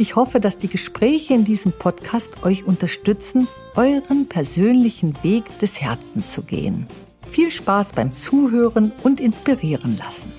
[0.00, 6.32] Ich hoffe, dass die Gespräche in diesem Podcast euch unterstützen, euren persönlichen Weg des Herzens
[6.32, 6.86] zu gehen.
[7.30, 10.32] Viel Spaß beim Zuhören und inspirieren lassen.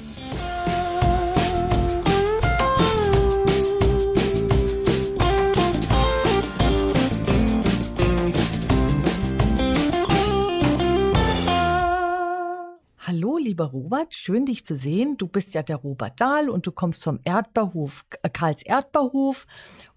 [13.52, 15.18] Lieber Robert, schön dich zu sehen.
[15.18, 19.46] Du bist ja der Robert Dahl und du kommst vom Erdbeerhof, äh, Karls Erdbeerhof.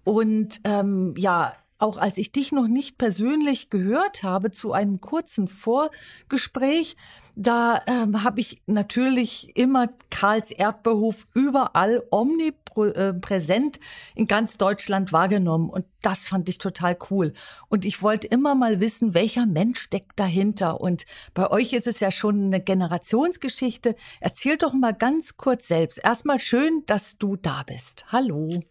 [0.03, 5.47] Und ähm, ja, auch als ich dich noch nicht persönlich gehört habe zu einem kurzen
[5.47, 6.97] Vorgespräch,
[7.35, 13.79] da ähm, habe ich natürlich immer Karls Erdbeerhof überall omnipräsent
[14.15, 17.33] in ganz Deutschland wahrgenommen und das fand ich total cool.
[17.67, 20.79] Und ich wollte immer mal wissen, welcher Mensch steckt dahinter.
[20.79, 23.95] Und bei euch ist es ja schon eine Generationsgeschichte.
[24.21, 25.99] Erzähl doch mal ganz kurz selbst.
[26.03, 28.05] Erstmal schön, dass du da bist.
[28.09, 28.61] Hallo.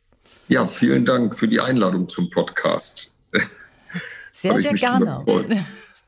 [0.49, 3.13] Ja, vielen Dank für die Einladung zum Podcast.
[4.33, 5.25] Sehr, sehr gerne.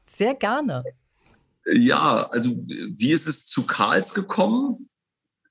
[0.07, 0.85] Sehr gerne.
[1.73, 4.89] Ja, also wie ist es zu Karls gekommen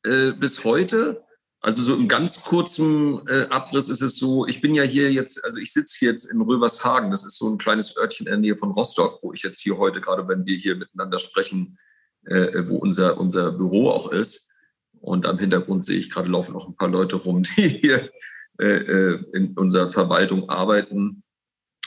[0.05, 1.23] äh, bis heute?
[1.59, 5.43] Also so im ganz kurzen äh, Abriss ist es so, ich bin ja hier jetzt,
[5.43, 8.55] also ich sitze jetzt in Rövershagen, das ist so ein kleines Örtchen in der Nähe
[8.55, 11.79] von Rostock, wo ich jetzt hier heute, gerade wenn wir hier miteinander sprechen,
[12.25, 14.49] äh, wo unser, unser Büro auch ist.
[15.01, 18.09] Und am Hintergrund sehe ich gerade laufen noch ein paar Leute rum, die hier
[18.59, 21.23] äh, äh, in unserer Verwaltung arbeiten.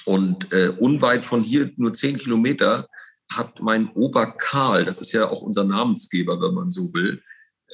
[0.05, 2.89] Und äh, unweit von hier, nur zehn Kilometer,
[3.31, 7.23] hat mein Opa Karl, das ist ja auch unser Namensgeber, wenn man so will,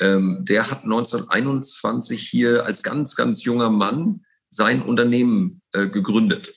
[0.00, 6.54] ähm, der hat 1921 hier als ganz, ganz junger Mann sein Unternehmen äh, gegründet.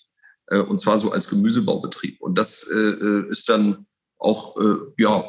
[0.48, 2.20] Äh, und zwar so als Gemüsebaubetrieb.
[2.22, 3.86] Und das äh, ist dann
[4.18, 5.24] auch, äh, ja,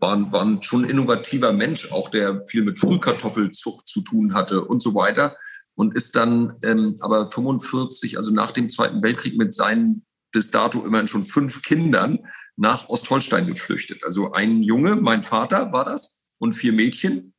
[0.00, 4.82] war, war schon ein innovativer Mensch, auch der viel mit Frühkartoffelzucht zu tun hatte und
[4.82, 5.36] so weiter
[5.76, 10.84] und ist dann ähm, aber 45, also nach dem Zweiten Weltkrieg mit seinen bis dato
[10.84, 12.18] immerhin schon fünf Kindern
[12.56, 14.02] nach Ostholstein geflüchtet.
[14.04, 17.34] Also ein Junge, mein Vater war das, und vier Mädchen.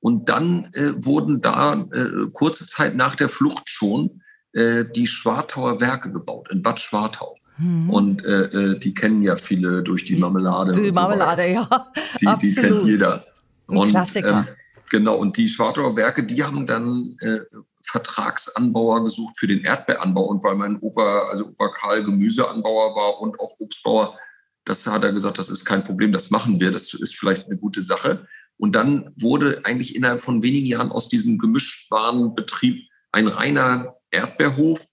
[0.00, 4.22] Und dann äh, wurden da äh, kurze Zeit nach der Flucht schon
[4.52, 7.36] äh, die Schwartauer Werke gebaut in Bad Schwartau.
[7.58, 7.90] Mhm.
[7.90, 10.72] Und äh, äh, die kennen ja viele durch die Marmelade.
[10.72, 11.92] Die Marmelade, so ja.
[12.20, 13.24] Die, die kennt jeder.
[13.66, 14.46] Und, Klassiker.
[14.48, 14.54] Ähm,
[14.90, 17.40] Genau, und die Schwartauer Werke, die haben dann äh,
[17.86, 20.22] Vertragsanbauer gesucht für den Erdbeeranbau.
[20.22, 24.18] Und weil mein Opa, also Opa Karl Gemüseanbauer war und auch Obstbauer,
[24.64, 27.56] das hat er gesagt, das ist kein Problem, das machen wir, das ist vielleicht eine
[27.56, 28.26] gute Sache.
[28.58, 34.86] Und dann wurde eigentlich innerhalb von wenigen Jahren aus diesem Gemischtwarenbetrieb ein reiner Erdbeerhof,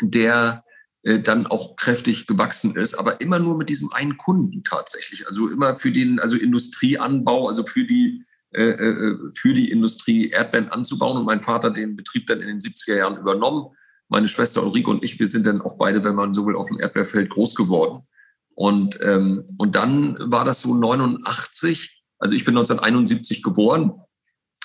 [0.00, 0.64] der
[1.02, 5.26] äh, dann auch kräftig gewachsen ist, aber immer nur mit diesem einen Kunden tatsächlich.
[5.26, 11.16] Also immer für den, also Industrieanbau, also für die für die Industrie Erdbeeren anzubauen.
[11.16, 13.68] Und mein Vater den Betrieb dann in den 70er Jahren übernommen.
[14.08, 16.66] Meine Schwester Ulrike und ich, wir sind dann auch beide, wenn man so will, auf
[16.66, 18.08] dem Erdbeerfeld groß geworden.
[18.54, 23.92] Und, ähm, und dann war das so 89, also ich bin 1971 geboren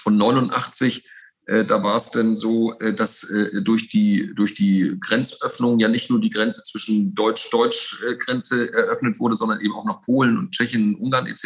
[0.04, 1.08] und 89
[1.48, 5.88] äh, da war es dann so, äh, dass äh, durch, die, durch die Grenzöffnung ja
[5.88, 10.96] nicht nur die Grenze zwischen Deutsch-Deutsch-Grenze eröffnet wurde, sondern eben auch nach Polen und Tschechien,
[10.96, 11.46] Ungarn etc.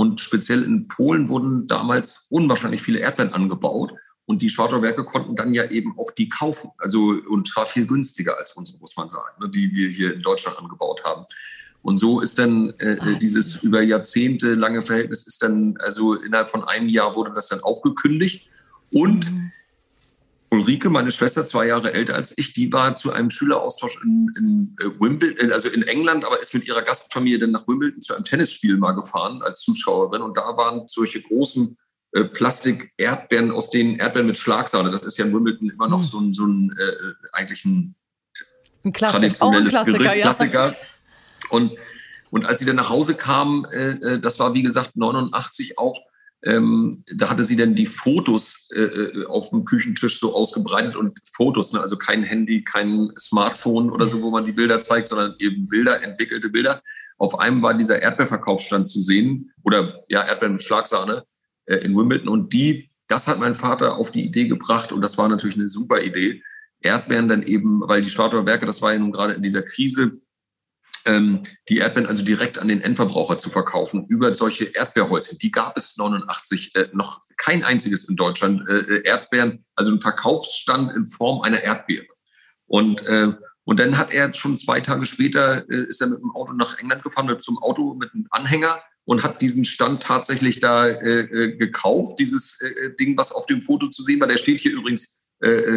[0.00, 3.92] Und speziell in Polen wurden damals unwahrscheinlich viele Erdbeeren angebaut.
[4.24, 6.70] Und die Schwartauer Werke konnten dann ja eben auch die kaufen.
[6.78, 10.22] Also, und zwar viel günstiger als unsere, muss man sagen, ne, die wir hier in
[10.22, 11.26] Deutschland angebaut haben.
[11.82, 16.64] Und so ist dann äh, dieses über Jahrzehnte lange Verhältnis ist dann, also innerhalb von
[16.64, 18.48] einem Jahr wurde das dann aufgekündigt.
[18.94, 19.52] Und mhm.
[20.50, 24.74] Ulrike, meine Schwester, zwei Jahre älter als ich, die war zu einem Schüleraustausch in, in
[24.80, 28.24] äh, Wimbledon, also in England, aber ist mit ihrer Gastfamilie dann nach Wimbledon zu einem
[28.24, 30.22] Tennisspiel mal gefahren als Zuschauerin.
[30.22, 31.78] Und da waren solche großen
[32.12, 36.06] äh, Plastik-Erdbeeren, aus denen Erdbeeren mit Schlagsahne, das ist ja in Wimbledon immer noch hm.
[36.06, 37.94] so ein, so ein äh, eigentlich ein,
[38.84, 40.22] ein traditionelles ein Gericht, ja.
[40.22, 40.74] Klassiker.
[41.50, 41.72] Und,
[42.30, 45.96] und als sie dann nach Hause kam, äh, äh das war wie gesagt 89 auch,
[46.42, 51.18] ähm, da hatte sie dann die Fotos äh, äh, auf dem Küchentisch so ausgebreitet und
[51.34, 51.80] Fotos, ne?
[51.80, 56.02] also kein Handy, kein Smartphone oder so, wo man die Bilder zeigt, sondern eben Bilder,
[56.02, 56.82] entwickelte Bilder.
[57.18, 61.24] Auf einem war dieser Erdbeerverkaufsstand zu sehen oder ja, Erdbeeren mit Schlagsahne
[61.66, 65.18] äh, in Wimbledon und die, das hat mein Vater auf die Idee gebracht und das
[65.18, 66.42] war natürlich eine super Idee.
[66.80, 70.20] Erdbeeren dann eben, weil die Schwartauer Werke, das war ja nun gerade in dieser Krise,
[71.06, 75.38] die Erdbeeren also direkt an den Endverbraucher zu verkaufen über solche Erdbeerhäuschen.
[75.38, 78.68] Die gab es 89 äh, noch kein einziges in Deutschland.
[78.68, 82.06] Äh, äh, Erdbeeren, also ein Verkaufsstand in Form einer Erdbeere.
[82.66, 83.32] Und äh,
[83.64, 86.78] und dann hat er schon zwei Tage später äh, ist er mit dem Auto nach
[86.78, 91.56] England gefahren, mit zum Auto mit einem Anhänger und hat diesen Stand tatsächlich da äh,
[91.56, 92.58] gekauft, dieses
[92.98, 94.28] Ding, was auf dem Foto zu sehen war.
[94.28, 95.20] Der steht hier übrigens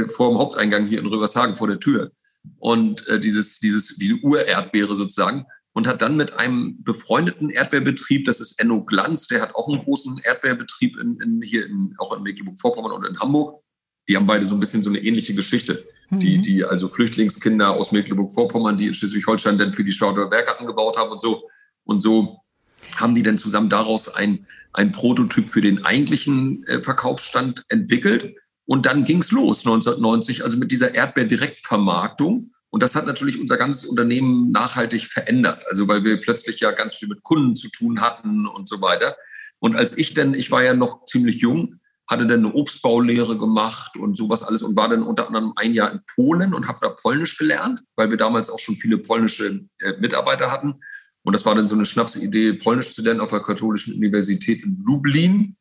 [0.07, 2.11] vor dem Haupteingang hier in Rövershagen vor der Tür.
[2.59, 5.45] Und äh, dieses, dieses, diese Urerdbeere sozusagen.
[5.75, 9.83] Und hat dann mit einem befreundeten Erdbeerbetrieb, das ist Enno Glanz, der hat auch einen
[9.83, 13.63] großen Erdbeerbetrieb in, in, hier in, auch in Mecklenburg-Vorpommern und in Hamburg.
[14.07, 15.83] Die haben beide so ein bisschen so eine ähnliche Geschichte.
[16.11, 16.19] Mhm.
[16.19, 20.95] Die, die also Flüchtlingskinder aus Mecklenburg-Vorpommern, die in Schleswig-Holstein dann für die Stauder Werke angebaut
[20.97, 21.49] haben und so.
[21.85, 22.37] Und so
[22.97, 28.35] haben die dann zusammen daraus ein, ein Prototyp für den eigentlichen äh, Verkaufsstand entwickelt.
[28.65, 32.51] Und dann ging's los 1990, also mit dieser Erdbeer-Direktvermarktung.
[32.69, 35.63] Und das hat natürlich unser ganzes Unternehmen nachhaltig verändert.
[35.69, 39.15] Also weil wir plötzlich ja ganz viel mit Kunden zu tun hatten und so weiter.
[39.59, 43.95] Und als ich dann, ich war ja noch ziemlich jung, hatte dann eine Obstbaulehre gemacht
[43.97, 46.89] und sowas alles und war dann unter anderem ein Jahr in Polen und habe da
[46.89, 50.81] Polnisch gelernt, weil wir damals auch schon viele polnische äh, Mitarbeiter hatten.
[51.23, 54.83] Und das war dann so eine Schnapsidee, Polnisch zu lernen auf der katholischen Universität in
[54.85, 55.55] Lublin.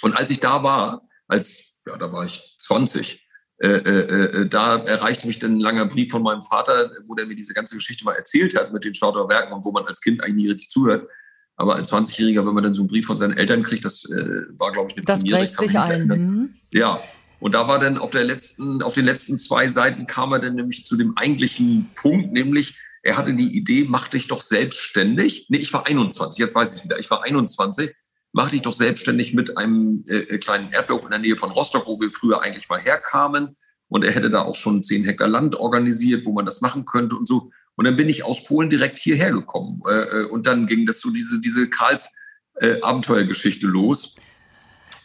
[0.00, 3.26] Und als ich da war, als, ja, da war ich 20,
[3.60, 7.26] äh, äh, äh, da erreichte mich dann ein langer Brief von meinem Vater, wo der
[7.26, 10.00] mir diese ganze Geschichte mal erzählt hat mit den Stauder Werken und wo man als
[10.00, 11.08] Kind eigentlich nie richtig zuhört.
[11.56, 14.42] Aber als 20-Jähriger, wenn man dann so einen Brief von seinen Eltern kriegt, das äh,
[14.50, 15.50] war, glaube ich, eine das Premiere.
[15.58, 16.06] Sich ein.
[16.06, 16.54] Mhm.
[16.70, 17.02] Ja,
[17.40, 20.54] und da war dann auf, der letzten, auf den letzten zwei Seiten kam er dann
[20.54, 25.46] nämlich zu dem eigentlichen Punkt, nämlich er hatte die Idee, mach dich doch selbstständig.
[25.48, 26.98] Nee, ich war 21, jetzt weiß ich es wieder.
[26.98, 27.92] Ich war 21,
[28.32, 31.86] mach dich doch selbstständig mit einem äh, äh, kleinen Erdbeerhof in der Nähe von Rostock,
[31.86, 33.56] wo wir früher eigentlich mal herkamen.
[33.88, 37.16] Und er hätte da auch schon 10 Hektar Land organisiert, wo man das machen könnte
[37.16, 37.50] und so.
[37.76, 39.80] Und dann bin ich aus Polen direkt hierher gekommen.
[39.88, 42.08] Äh, äh und dann ging das so diese, diese Karls
[42.54, 42.78] äh,
[43.62, 44.14] los.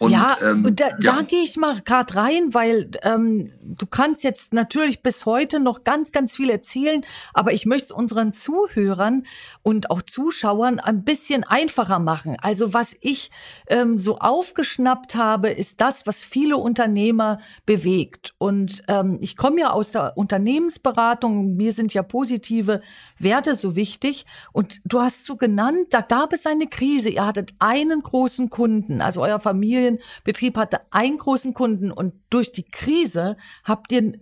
[0.04, 0.96] Und, ja, ähm, da, ja.
[1.00, 5.86] da gehe ich mal gerade rein, weil ähm, du kannst jetzt natürlich bis heute noch
[5.86, 9.24] ganz, ganz viel erzählen, aber ich möchte es unseren Zuhörern
[9.62, 12.36] und auch Zuschauern ein bisschen einfacher machen.
[12.42, 13.32] Also was ich
[13.68, 18.34] ähm, so aufgeschnappt habe, ist das, was viele Unternehmer bewegt.
[18.40, 22.82] Und ähm, ich komme ja aus der Unternehmensberatung, mir sind ja positive
[23.18, 24.26] Werte so wichtig.
[24.52, 27.10] Und du hast so genannt, da gab es eine Krise.
[27.10, 29.93] Ihr hattet einen großen Kunden, also euer Familien
[30.24, 34.20] Betrieb hatte einen großen Kunden und durch die Krise habt ihr äh,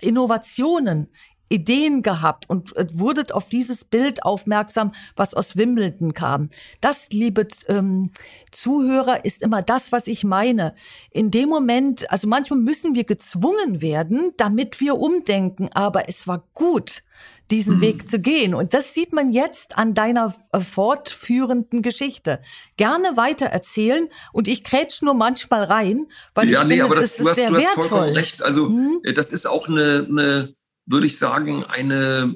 [0.00, 1.08] Innovationen,
[1.50, 6.48] Ideen gehabt und äh, wurdet auf dieses Bild aufmerksam, was aus Wimbledon kam.
[6.80, 8.10] Das, liebe ähm,
[8.52, 10.74] Zuhörer, ist immer das, was ich meine.
[11.10, 16.48] In dem Moment, also manchmal müssen wir gezwungen werden, damit wir umdenken, aber es war
[16.54, 17.02] gut
[17.50, 17.80] diesen mhm.
[17.80, 18.54] Weg zu gehen.
[18.54, 22.40] Und das sieht man jetzt an deiner äh, fortführenden Geschichte.
[22.76, 26.94] Gerne weiter erzählen und ich krätsch nur manchmal rein, weil ja, ich nee, finde, aber
[26.94, 28.42] das, das du hast, du hast vollkommen recht.
[28.42, 29.00] Also mhm.
[29.14, 30.54] das ist auch eine, eine,
[30.90, 32.34] würde ich sagen, eine,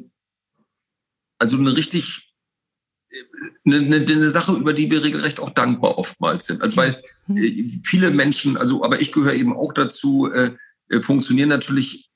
[1.39, 2.35] also eine richtig
[3.65, 6.63] eine, eine, Sache, über die wir regelrecht auch dankbar oftmals sind.
[6.63, 7.37] Also weil mhm.
[7.37, 10.53] äh, viele Menschen, also aber ich gehöre eben auch dazu, äh,
[11.01, 12.11] funktionieren natürlich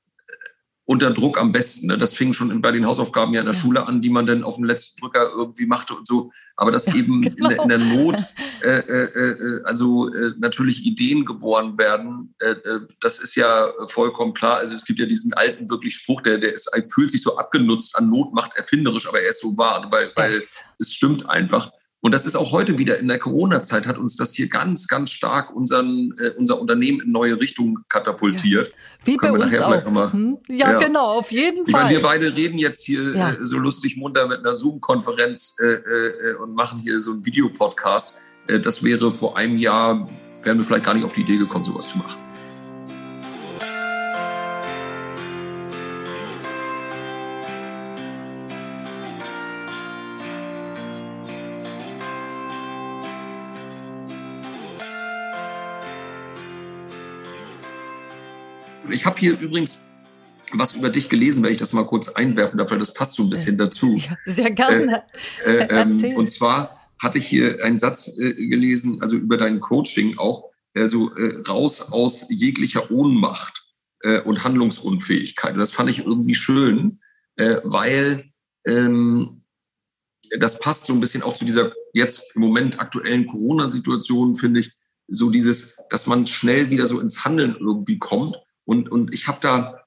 [0.88, 1.88] unter Druck am besten.
[1.88, 1.98] Ne?
[1.98, 3.60] Das fing schon bei den Hausaufgaben ja in der ja.
[3.60, 6.32] Schule an, die man dann auf den letzten Drücker irgendwie machte und so.
[6.56, 7.36] Aber dass ja, eben genau.
[7.36, 8.16] in, der, in, der, Not
[8.62, 14.32] äh, äh, äh, also äh, natürlich Ideen geboren werden, äh, äh, das ist ja vollkommen
[14.32, 14.56] klar.
[14.56, 17.94] Also es gibt ja diesen alten wirklich Spruch, der, der ist, fühlt sich so abgenutzt
[17.94, 20.42] an Not macht erfinderisch, aber er ist so wahr, weil, weil
[20.78, 21.70] es stimmt einfach.
[22.00, 25.10] Und das ist auch heute wieder in der Corona-Zeit hat uns das hier ganz, ganz
[25.10, 28.68] stark unseren, äh, unser Unternehmen in neue Richtungen katapultiert.
[28.68, 28.74] Ja.
[29.04, 29.90] Wie Können bei uns auch.
[29.90, 30.38] Mal, hm?
[30.48, 31.84] ja, ja, genau, auf jeden ich Fall.
[31.84, 33.30] Meine, wir beide reden jetzt hier ja.
[33.30, 38.14] äh, so lustig munter mit einer Zoom-Konferenz äh, äh, und machen hier so einen Videopodcast.
[38.46, 40.08] Äh, das wäre vor einem Jahr,
[40.42, 42.27] wären wir vielleicht gar nicht auf die Idee gekommen, sowas zu machen.
[58.98, 59.78] Ich habe hier übrigens
[60.52, 63.22] was über dich gelesen, wenn ich das mal kurz einwerfen darf, weil das passt so
[63.22, 63.94] ein bisschen dazu.
[63.94, 65.04] Ja, sehr gerne.
[65.44, 69.60] Äh, äh, ähm, und zwar hatte ich hier einen Satz äh, gelesen, also über dein
[69.60, 73.62] Coaching auch, also äh, raus aus jeglicher Ohnmacht
[74.02, 75.52] äh, und Handlungsunfähigkeit.
[75.52, 76.98] Und das fand ich irgendwie schön,
[77.36, 78.32] äh, weil
[78.66, 79.44] ähm,
[80.40, 84.72] das passt so ein bisschen auch zu dieser jetzt im Moment aktuellen Corona-Situation, finde ich,
[85.06, 88.36] so dieses, dass man schnell wieder so ins Handeln irgendwie kommt
[88.68, 89.82] und, und ich habe da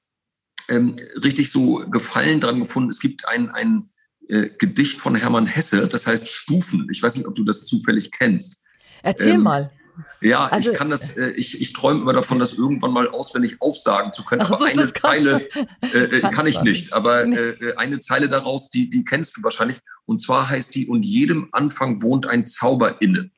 [0.68, 2.90] ähm, richtig so Gefallen dran gefunden.
[2.90, 3.90] Es gibt ein, ein
[4.28, 6.88] äh, Gedicht von Hermann Hesse, das heißt Stufen.
[6.90, 8.60] Ich weiß nicht, ob du das zufällig kennst.
[9.04, 9.70] Erzähl ähm, mal.
[10.20, 13.58] Ja, also, ich kann das, äh, ich, ich träume immer davon, das irgendwann mal auswendig
[13.60, 14.42] aufsagen zu können.
[14.42, 15.48] Aber so, eine Zeile
[15.94, 16.92] äh, äh kann ich nicht.
[16.92, 19.78] Aber äh, äh, eine Zeile daraus, die, die kennst du wahrscheinlich.
[20.06, 23.30] Und zwar heißt die, und jedem Anfang wohnt ein Zauber inne.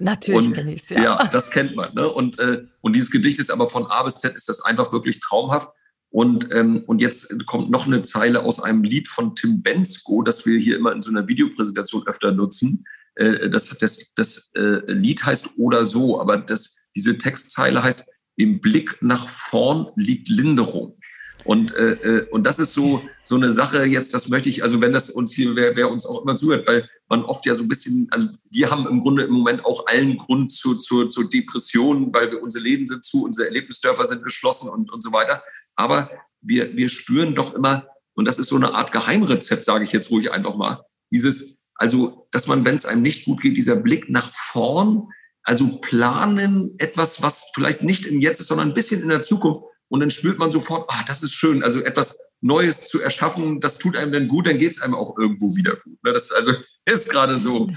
[0.00, 1.02] Natürlich kenne ich es, ja.
[1.02, 1.94] Ja, das kennt man.
[1.94, 2.08] Ne?
[2.08, 5.20] Und, äh, und dieses Gedicht ist aber von A bis Z ist das einfach wirklich
[5.20, 5.68] traumhaft.
[6.10, 10.44] Und, ähm, und jetzt kommt noch eine Zeile aus einem Lied von Tim Bensko, das
[10.44, 12.84] wir hier immer in so einer Videopräsentation öfter nutzen.
[13.14, 18.60] Äh, das, das, das äh, Lied heißt Oder so, aber das, diese Textzeile heißt, im
[18.60, 20.98] Blick nach vorn liegt Linderung.
[21.44, 24.80] Und, äh, äh, und das ist so, so eine Sache jetzt, das möchte ich, also
[24.80, 27.62] wenn das uns hier, wer, wer uns auch immer zuhört, weil man oft ja so
[27.62, 31.28] ein bisschen, also wir haben im Grunde im Moment auch allen Grund zur, zur, zur
[31.28, 35.42] Depression, weil wir unsere Läden sind zu, unsere Erlebnisdörfer sind geschlossen und, und so weiter.
[35.76, 39.92] Aber wir, wir spüren doch immer, und das ist so eine Art Geheimrezept, sage ich
[39.92, 43.76] jetzt ruhig einfach mal, dieses, also, dass man, wenn es einem nicht gut geht, dieser
[43.76, 45.08] Blick nach vorn,
[45.42, 49.62] also planen etwas, was vielleicht nicht im Jetzt ist, sondern ein bisschen in der Zukunft.
[49.90, 53.78] Und dann spürt man sofort, ah, das ist schön, also etwas Neues zu erschaffen, das
[53.78, 56.02] tut einem dann gut, dann geht es einem auch irgendwo wieder gut.
[56.02, 56.12] Ne?
[56.12, 56.52] Das also
[56.86, 57.68] ist gerade so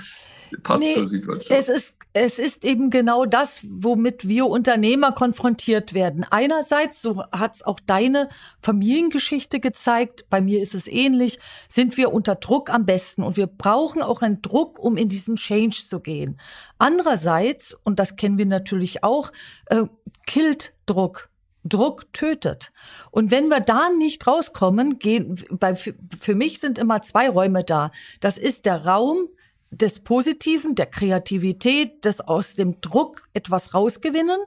[0.62, 1.58] passt nee, zur Situation.
[1.58, 6.26] Es ist, es ist eben genau das, womit wir Unternehmer konfrontiert werden.
[6.30, 8.30] Einerseits, so hat es auch deine
[8.62, 11.40] Familiengeschichte gezeigt, bei mir ist es ähnlich,
[11.70, 15.36] sind wir unter Druck am besten und wir brauchen auch einen Druck, um in diesen
[15.36, 16.40] Change zu gehen.
[16.78, 19.32] Andererseits, und das kennen wir natürlich auch,
[19.68, 19.84] äh,
[20.26, 21.30] killt Druck.
[21.64, 22.72] Druck tötet.
[23.12, 27.92] Und wenn wir da nicht rauskommen, gehen, bei, für mich sind immer zwei Räume da.
[28.20, 29.30] Das ist der Raum,
[29.74, 34.40] des Positiven, der Kreativität, des aus dem Druck etwas rausgewinnen.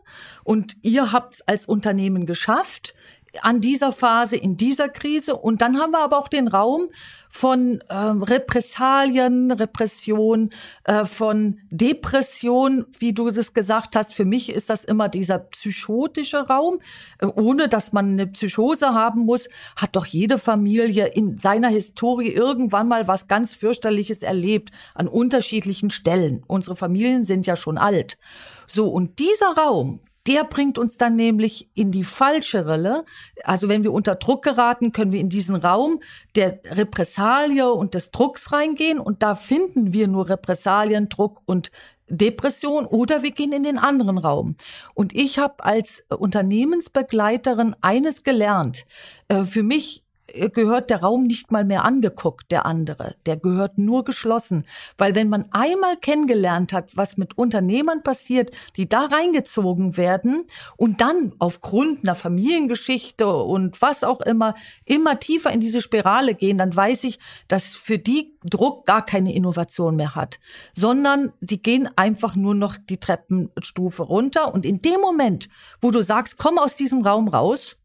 [0.45, 2.95] Und ihr habt es als Unternehmen geschafft
[3.43, 5.37] an dieser Phase, in dieser Krise.
[5.37, 6.89] Und dann haben wir aber auch den Raum
[7.29, 10.51] von äh, Repressalien, Repression,
[10.85, 14.15] äh, von Depression, wie du das gesagt hast.
[14.15, 16.79] Für mich ist das immer dieser psychotische Raum.
[17.19, 22.33] Äh, ohne dass man eine Psychose haben muss, hat doch jede Familie in seiner Historie
[22.33, 26.43] irgendwann mal was ganz fürchterliches erlebt an unterschiedlichen Stellen.
[26.47, 28.19] Unsere Familien sind ja schon alt.
[28.67, 33.05] So, und dieser Raum, der bringt uns dann nämlich in die falsche Rille.
[33.45, 36.01] Also wenn wir unter Druck geraten, können wir in diesen Raum
[36.35, 41.71] der Repressalie und des Drucks reingehen und da finden wir nur Repressalien, Druck und
[42.09, 44.57] Depression oder wir gehen in den anderen Raum.
[44.95, 48.87] Und ich habe als Unternehmensbegleiterin eines gelernt.
[49.29, 50.06] Äh, für mich
[50.53, 53.15] gehört der Raum nicht mal mehr angeguckt, der andere.
[53.27, 54.65] Der gehört nur geschlossen.
[54.99, 60.45] Weil wenn man einmal kennengelernt hat, was mit Unternehmern passiert, die da reingezogen werden
[60.77, 66.59] und dann aufgrund einer Familiengeschichte und was auch immer immer tiefer in diese Spirale gehen,
[66.59, 70.39] dann weiß ich, dass für die Druck gar keine Innovation mehr hat,
[70.73, 75.49] sondern die gehen einfach nur noch die Treppenstufe runter und in dem Moment,
[75.81, 77.77] wo du sagst, komm aus diesem Raum raus,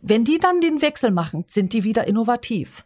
[0.00, 2.84] wenn die dann den Wechsel machen, sind die wieder innovativ.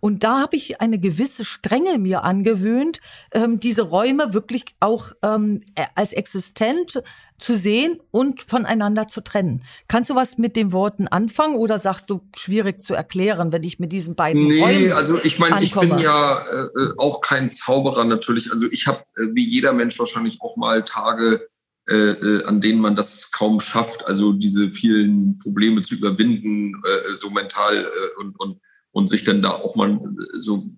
[0.00, 3.00] Und da habe ich eine gewisse Strenge mir angewöhnt,
[3.32, 5.62] ähm, diese Räume wirklich auch ähm,
[5.94, 7.02] als existent
[7.38, 9.62] zu sehen und voneinander zu trennen.
[9.88, 13.78] Kannst du was mit den Worten anfangen oder sagst du schwierig zu erklären, wenn ich
[13.78, 18.04] mit diesen beiden nee, Räumen also ich meine, ich bin ja äh, auch kein Zauberer
[18.04, 18.52] natürlich.
[18.52, 21.48] Also ich habe äh, wie jeder Mensch wahrscheinlich auch mal Tage,
[21.88, 27.14] äh, äh, an denen man das kaum schafft, also diese vielen Probleme zu überwinden, äh,
[27.14, 28.60] so mental äh, und, und,
[28.92, 30.00] und sich dann da auch mal
[30.32, 30.70] so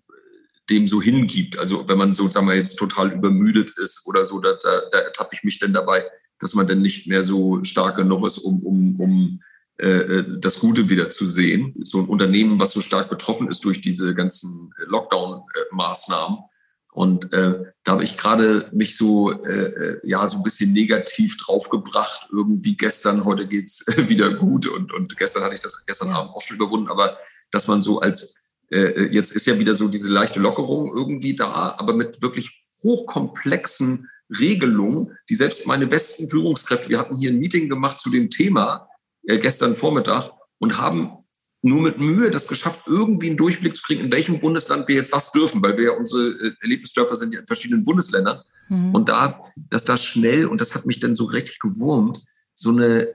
[0.68, 1.58] dem so hingibt.
[1.58, 4.98] Also wenn man so, sagen wir jetzt total übermüdet ist oder so, da, da, da
[4.98, 6.02] ertappe ich mich dann dabei,
[6.40, 9.42] dass man dann nicht mehr so stark genug ist, um, um, um
[9.78, 11.74] äh, äh das Gute wieder zu sehen.
[11.84, 16.38] So ein Unternehmen, was so stark betroffen ist durch diese ganzen Lockdown-Maßnahmen,
[16.96, 21.36] und äh, da habe ich gerade mich so äh, äh, ja so ein bisschen negativ
[21.36, 22.26] draufgebracht.
[22.32, 26.40] Irgendwie gestern, heute geht's wieder gut und, und gestern hatte ich das gestern Abend auch
[26.40, 26.88] schon überwunden.
[26.88, 27.18] Aber
[27.50, 28.36] dass man so als
[28.70, 32.64] äh, äh, jetzt ist ja wieder so diese leichte Lockerung irgendwie da, aber mit wirklich
[32.82, 34.08] hochkomplexen
[34.40, 38.88] Regelungen, die selbst meine besten Führungskräfte, wir hatten hier ein Meeting gemacht zu dem Thema
[39.26, 41.25] äh, gestern Vormittag und haben
[41.62, 45.12] nur mit Mühe das geschafft, irgendwie einen Durchblick zu kriegen, in welchem Bundesland wir jetzt
[45.12, 48.40] was dürfen, weil wir ja unsere äh, Erlebnisdörfer sind ja in verschiedenen Bundesländern.
[48.68, 48.94] Mhm.
[48.94, 53.14] Und da, dass da schnell, und das hat mich dann so richtig gewurmt, so eine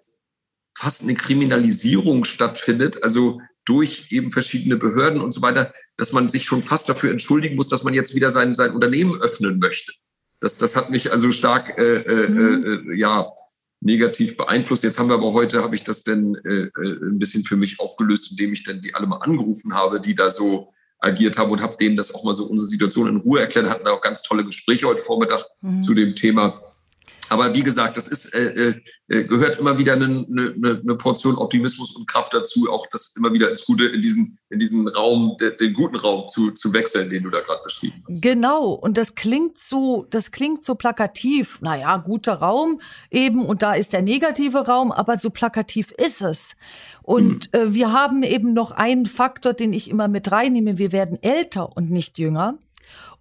[0.77, 6.45] fast eine Kriminalisierung stattfindet, also durch eben verschiedene Behörden und so weiter, dass man sich
[6.45, 9.93] schon fast dafür entschuldigen muss, dass man jetzt wieder sein, sein Unternehmen öffnen möchte.
[10.39, 12.91] Das, das hat mich also stark äh, äh, mhm.
[12.91, 13.31] äh, ja,
[13.81, 14.83] negativ beeinflusst.
[14.83, 17.79] Jetzt haben wir aber heute, habe ich das denn äh, äh, ein bisschen für mich
[17.79, 21.61] aufgelöst, indem ich dann die alle mal angerufen habe, die da so agiert habe und
[21.61, 24.45] habe denen das auch mal so unsere Situation in Ruhe erklärt, hatten auch ganz tolle
[24.45, 25.81] Gespräche heute Vormittag mhm.
[25.81, 26.61] zu dem Thema.
[27.31, 28.73] Aber wie gesagt, das ist, äh, äh,
[29.07, 33.31] äh, gehört immer wieder eine, eine, eine Portion Optimismus und Kraft dazu, auch das immer
[33.31, 37.09] wieder ins Gute, in diesen, in diesen Raum, de, den guten Raum zu, zu wechseln,
[37.09, 38.21] den du da gerade beschrieben hast.
[38.21, 38.73] Genau.
[38.73, 41.61] Und das klingt so, das klingt so plakativ.
[41.61, 43.45] Naja, guter Raum eben.
[43.45, 46.57] Und da ist der negative Raum, aber so plakativ ist es.
[47.01, 47.59] Und mhm.
[47.59, 50.77] äh, wir haben eben noch einen Faktor, den ich immer mit reinnehme.
[50.77, 52.59] Wir werden älter und nicht jünger.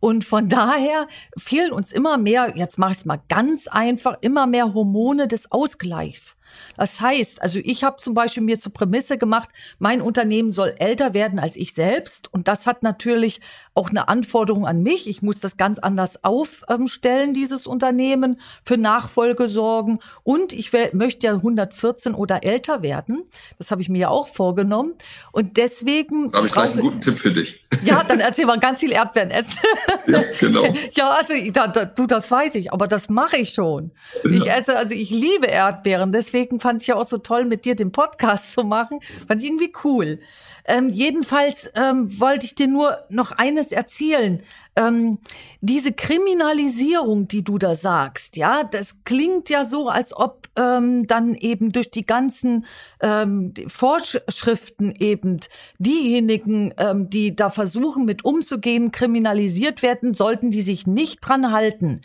[0.00, 4.46] Und von daher fehlen uns immer mehr, jetzt mache ich es mal ganz einfach, immer
[4.46, 6.36] mehr Hormone des Ausgleichs.
[6.76, 11.14] Das heißt, also ich habe zum Beispiel mir zur Prämisse gemacht, mein Unternehmen soll älter
[11.14, 12.32] werden als ich selbst.
[12.32, 13.40] Und das hat natürlich
[13.74, 15.08] auch eine Anforderung an mich.
[15.08, 19.98] Ich muss das ganz anders aufstellen, dieses Unternehmen, für Nachfolge sorgen.
[20.22, 23.24] Und ich möchte ja 114 oder älter werden.
[23.58, 24.94] Das habe ich mir ja auch vorgenommen.
[25.32, 26.30] Und deswegen.
[26.30, 27.64] Da habe ich gleich einen guten Tipp für dich.
[27.84, 29.58] Ja, dann erzähl mal ganz viel Erdbeeren essen.
[30.06, 30.64] Ja, genau.
[30.94, 33.92] Ja, also da, da, du, das weiß ich, aber das mache ich schon.
[34.24, 36.12] Ich esse, also ich liebe Erdbeeren.
[36.12, 39.00] Deswegen deswegen fand ich ja auch so toll, mit dir den Podcast zu machen.
[39.28, 40.18] Fand ich irgendwie cool.
[40.64, 44.40] Ähm, jedenfalls ähm, wollte ich dir nur noch eines erzählen.
[44.76, 45.18] Ähm,
[45.60, 51.34] diese Kriminalisierung, die du da sagst, ja, das klingt ja so, als ob ähm, dann
[51.34, 52.66] eben durch die ganzen
[53.00, 55.40] ähm, Vorschriften eben
[55.78, 62.00] diejenigen, ähm, die da versuchen, mit umzugehen, kriminalisiert werden, sollten die sich nicht dran halten,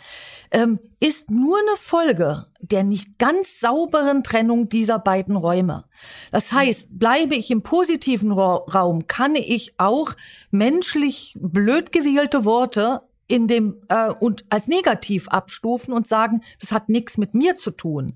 [0.52, 5.86] ähm, ist nur eine Folge der nicht ganz sauberen Trennung dieser beiden Räume.
[6.32, 10.12] Das heißt, bleibe ich im positiven Raum, kann ich auch
[10.52, 16.90] menschlich blöd gewählte Worte in dem äh, und als negativ abstufen und sagen, das hat
[16.90, 18.14] nichts mit mir zu tun.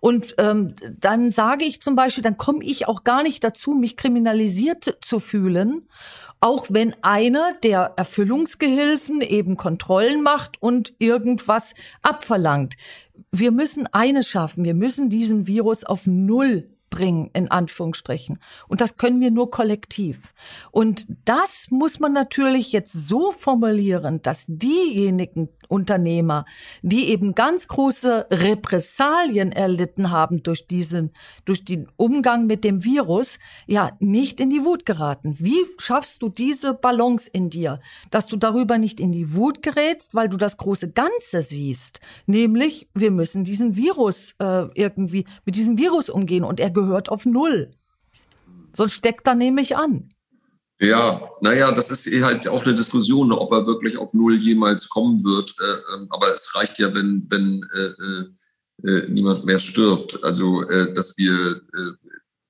[0.00, 3.96] Und ähm, dann sage ich zum Beispiel, dann komme ich auch gar nicht dazu, mich
[3.96, 5.88] kriminalisiert zu fühlen,
[6.40, 12.76] auch wenn einer der Erfüllungsgehilfen eben Kontrollen macht und irgendwas abverlangt.
[13.30, 18.38] Wir müssen eines schaffen, wir müssen diesen Virus auf Null bringen, in Anführungsstrichen.
[18.68, 20.34] Und das können wir nur kollektiv.
[20.70, 26.44] Und das muss man natürlich jetzt so formulieren, dass diejenigen Unternehmer,
[26.82, 31.12] die eben ganz große Repressalien erlitten haben durch diesen,
[31.44, 35.36] durch den Umgang mit dem Virus, ja, nicht in die Wut geraten.
[35.38, 37.80] Wie schaffst du diese Balance in dir,
[38.10, 42.00] dass du darüber nicht in die Wut gerätst, weil du das große Ganze siehst?
[42.26, 47.26] Nämlich, wir müssen diesen Virus äh, irgendwie, mit diesem Virus umgehen und er gehört auf
[47.26, 47.70] Null.
[48.72, 50.10] Sonst steckt er nämlich an.
[50.80, 54.88] Ja, naja, das ist eh halt auch eine Diskussion, ob er wirklich auf Null jemals
[54.88, 55.54] kommen wird.
[55.60, 60.24] Äh, ähm, aber es reicht ja, wenn, wenn äh, äh, niemand mehr stirbt.
[60.24, 61.60] Also, äh, dass wir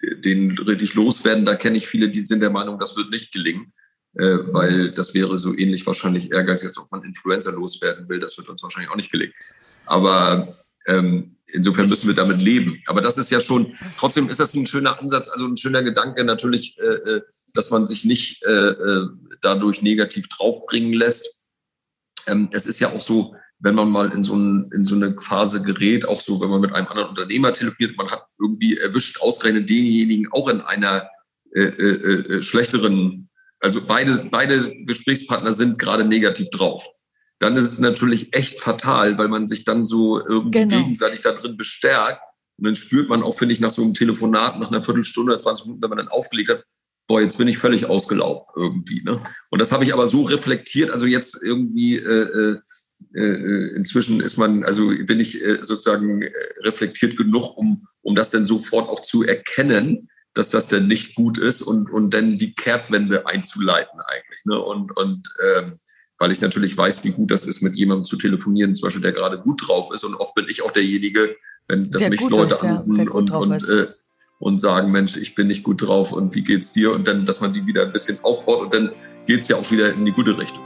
[0.02, 3.32] äh, den richtig loswerden, da kenne ich viele, die sind der Meinung, das wird nicht
[3.32, 3.72] gelingen.
[4.14, 8.20] Äh, weil das wäre so ähnlich wahrscheinlich ehrgeizig, als ob man Influencer loswerden will.
[8.20, 9.34] Das wird uns wahrscheinlich auch nicht gelingen.
[9.86, 12.82] Aber ähm, insofern müssen wir damit leben.
[12.86, 16.24] Aber das ist ja schon, trotzdem ist das ein schöner Ansatz, also ein schöner Gedanke
[16.24, 17.22] natürlich, äh, äh,
[17.56, 19.08] dass man sich nicht äh, äh,
[19.42, 21.38] dadurch negativ draufbringen lässt.
[22.26, 25.16] Ähm, es ist ja auch so, wenn man mal in so, ein, in so eine
[25.20, 29.20] Phase gerät, auch so, wenn man mit einem anderen Unternehmer telefoniert, man hat irgendwie erwischt,
[29.20, 31.08] ausgerechnet denjenigen auch in einer
[31.54, 33.28] äh, äh, äh schlechteren,
[33.60, 36.86] also beide, beide Gesprächspartner sind gerade negativ drauf
[37.40, 40.76] dann ist es natürlich echt fatal, weil man sich dann so irgendwie genau.
[40.76, 42.20] gegenseitig da drin bestärkt.
[42.58, 45.64] Und dann spürt man auch, finde ich, nach so einem Telefonat, nach einer Viertelstunde, 20
[45.64, 46.64] Minuten, wenn man dann aufgelegt hat,
[47.10, 49.02] boah, jetzt bin ich völlig ausgelaugt irgendwie.
[49.02, 49.20] Ne?
[49.50, 52.54] Und das habe ich aber so reflektiert, also jetzt irgendwie äh,
[53.14, 58.14] äh, äh inzwischen ist man, also bin ich äh, sozusagen äh, reflektiert genug, um, um
[58.14, 62.38] das dann sofort auch zu erkennen, dass das denn nicht gut ist und, und dann
[62.38, 64.44] die Kehrtwende einzuleiten eigentlich.
[64.44, 64.60] Ne?
[64.60, 65.80] Und, und ähm,
[66.16, 69.12] weil ich natürlich weiß, wie gut das ist, mit jemandem zu telefonieren, zum Beispiel, der
[69.12, 70.04] gerade gut drauf ist.
[70.04, 71.34] Und oft bin ich auch derjenige,
[71.66, 73.88] wenn das mich Leute ist, anrufen ja, und, und, äh,
[74.40, 76.92] und sagen, Mensch, ich bin nicht gut drauf und wie geht's dir?
[76.92, 78.90] Und dann, dass man die wieder ein bisschen aufbaut und dann
[79.26, 80.64] geht's ja auch wieder in die gute Richtung.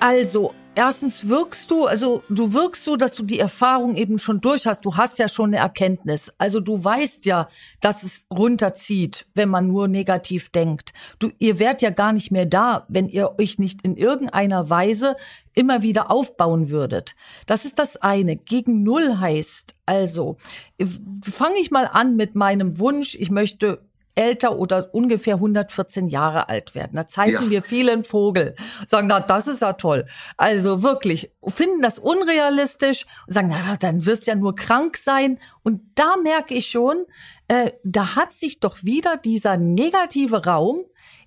[0.00, 4.64] Also, erstens wirkst du, also du wirkst so, dass du die Erfahrung eben schon durch
[4.64, 4.84] hast.
[4.84, 6.32] Du hast ja schon eine Erkenntnis.
[6.38, 7.48] Also du weißt ja,
[7.80, 10.92] dass es runterzieht, wenn man nur negativ denkt.
[11.18, 15.16] Du, ihr wärt ja gar nicht mehr da, wenn ihr euch nicht in irgendeiner Weise
[15.52, 17.16] immer wieder aufbauen würdet.
[17.46, 18.36] Das ist das eine.
[18.36, 20.36] Gegen Null heißt also,
[21.22, 23.80] fange ich mal an mit meinem Wunsch, ich möchte
[24.18, 26.96] älter oder ungefähr 114 Jahre alt werden.
[26.96, 27.50] Da zeigen ja.
[27.50, 30.06] wir vielen Vogel, sagen, na, das ist ja toll.
[30.36, 35.38] Also wirklich, finden das unrealistisch und sagen, na, dann wirst du ja nur krank sein.
[35.62, 37.06] Und da merke ich schon,
[37.46, 40.80] äh, da hat sich doch wieder dieser negative Raum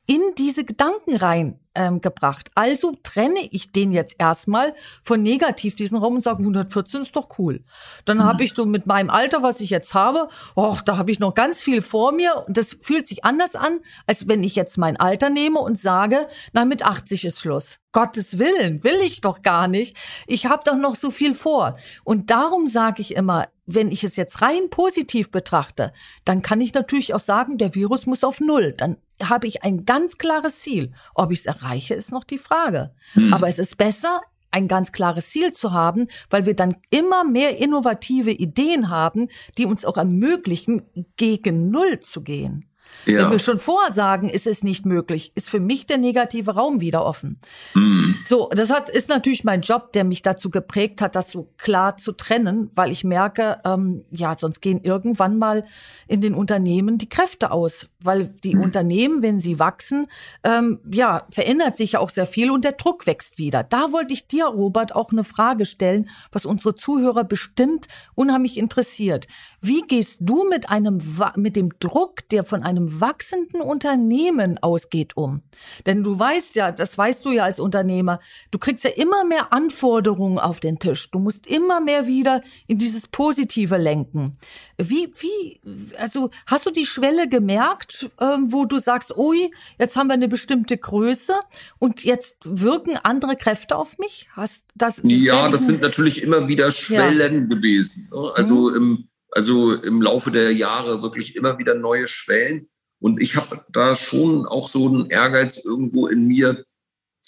[0.05, 2.49] in diese Gedanken rein ähm, gebracht.
[2.55, 7.37] Also trenne ich den jetzt erstmal von negativ diesen Raum und sage 114 ist doch
[7.39, 7.63] cool.
[8.05, 8.23] Dann mhm.
[8.23, 11.33] habe ich so mit meinem Alter, was ich jetzt habe, och, da habe ich noch
[11.33, 14.97] ganz viel vor mir und das fühlt sich anders an, als wenn ich jetzt mein
[14.97, 17.79] Alter nehme und sage, na mit 80 ist Schluss.
[17.93, 19.97] Gottes Willen, will ich doch gar nicht.
[20.25, 21.75] Ich habe doch noch so viel vor.
[22.05, 25.93] Und darum sage ich immer, wenn ich es jetzt rein positiv betrachte,
[26.25, 28.73] dann kann ich natürlich auch sagen, der Virus muss auf Null.
[28.73, 30.91] Dann habe ich ein ganz klares Ziel.
[31.13, 32.93] Ob ich es erreiche, ist noch die Frage.
[33.13, 33.33] Hm.
[33.33, 34.21] Aber es ist besser,
[34.51, 39.65] ein ganz klares Ziel zu haben, weil wir dann immer mehr innovative Ideen haben, die
[39.65, 40.83] uns auch ermöglichen,
[41.15, 42.70] gegen Null zu gehen.
[43.05, 43.23] Ja.
[43.23, 46.81] Wenn wir schon vorher sagen, ist es nicht möglich, ist für mich der negative Raum
[46.81, 47.39] wieder offen.
[47.73, 48.15] Mhm.
[48.25, 51.97] So, das hat, ist natürlich mein Job, der mich dazu geprägt hat, das so klar
[51.97, 55.65] zu trennen, weil ich merke, ähm, ja, sonst gehen irgendwann mal
[56.07, 58.61] in den Unternehmen die Kräfte aus, weil die mhm.
[58.61, 60.07] Unternehmen, wenn sie wachsen,
[60.43, 63.63] ähm, ja, verändert sich ja auch sehr viel und der Druck wächst wieder.
[63.63, 69.27] Da wollte ich dir, Robert, auch eine Frage stellen, was unsere Zuhörer bestimmt unheimlich interessiert.
[69.59, 71.01] Wie gehst du mit einem,
[71.35, 75.41] mit dem Druck, der von einem wachsenden Unternehmen ausgeht, um?
[75.85, 78.19] Denn du weißt ja, das weißt du ja als Unternehmer,
[78.51, 81.11] du kriegst ja immer mehr Anforderungen auf den Tisch.
[81.11, 84.37] Du musst immer mehr wieder in dieses Positive lenken.
[84.77, 85.61] Wie, wie,
[85.97, 90.27] also hast du die Schwelle gemerkt, ähm, wo du sagst, ui, jetzt haben wir eine
[90.27, 91.33] bestimmte Größe
[91.79, 94.27] und jetzt wirken andere Kräfte auf mich?
[94.33, 95.01] Hast das?
[95.03, 97.55] Ja, das sind natürlich immer wieder Schwellen ja.
[97.55, 98.09] gewesen.
[98.11, 98.31] Ne?
[98.35, 98.75] Also mhm.
[98.75, 102.67] im, also im Laufe der Jahre wirklich immer wieder neue Schwellen.
[103.01, 106.63] Und ich habe da schon auch so einen Ehrgeiz irgendwo in mir,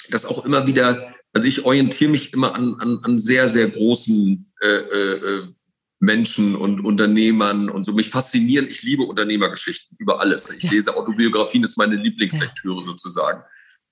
[0.10, 4.54] dass auch immer wieder, also ich orientiere mich immer an, an, an sehr, sehr großen
[4.62, 5.48] äh, äh,
[6.00, 7.94] Menschen und Unternehmern und so.
[7.94, 10.50] Mich faszinieren, ich liebe Unternehmergeschichten über alles.
[10.52, 10.72] Ich ja.
[10.72, 12.86] lese Autobiografien, das ist meine Lieblingslektüre ja.
[12.86, 13.42] sozusagen.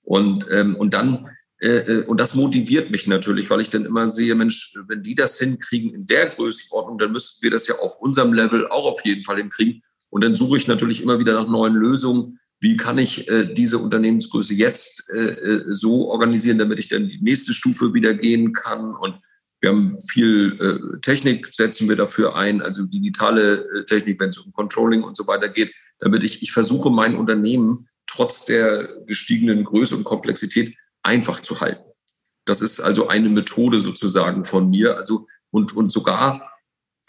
[0.02, 4.08] Und, ähm, und dann, äh, äh, und das motiviert mich natürlich, weil ich dann immer
[4.08, 7.98] sehe, Mensch, wenn die das hinkriegen in der Größenordnung, dann müssten wir das ja auf
[8.00, 9.82] unserem Level auch auf jeden Fall hinkriegen.
[10.12, 12.38] Und dann suche ich natürlich immer wieder nach neuen Lösungen.
[12.60, 17.22] Wie kann ich äh, diese Unternehmensgröße jetzt äh, äh, so organisieren, damit ich dann die
[17.22, 18.94] nächste Stufe wieder gehen kann?
[18.94, 19.18] Und
[19.62, 24.38] wir haben viel äh, Technik, setzen wir dafür ein, also digitale äh, Technik, wenn es
[24.38, 29.64] um Controlling und so weiter geht, damit ich, ich versuche, mein Unternehmen trotz der gestiegenen
[29.64, 31.84] Größe und Komplexität einfach zu halten.
[32.44, 34.98] Das ist also eine Methode sozusagen von mir.
[34.98, 36.52] Also und, und sogar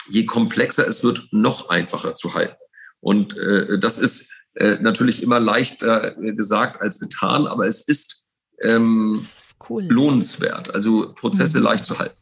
[0.08, 2.56] je komplexer es wird, noch einfacher zu halten.
[3.04, 8.24] Und äh, das ist äh, natürlich immer leichter gesagt als getan, aber es ist,
[8.62, 9.28] ähm,
[9.70, 9.84] cool.
[9.84, 11.66] lohnenswert, also Prozesse mhm.
[11.66, 12.16] leicht zu halten.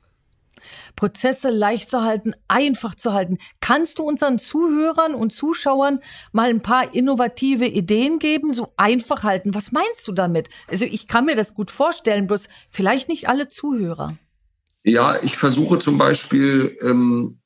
[0.96, 3.38] Prozesse leicht zu halten, einfach zu halten.
[3.60, 6.00] Kannst du unseren Zuhörern und Zuschauern
[6.32, 9.54] mal ein paar innovative Ideen geben, so einfach halten?
[9.54, 10.50] Was meinst du damit?
[10.68, 14.18] Also ich kann mir das gut vorstellen, bloß vielleicht nicht alle Zuhörer.
[14.84, 17.40] Ja, ich versuche zum Beispiel, ähm,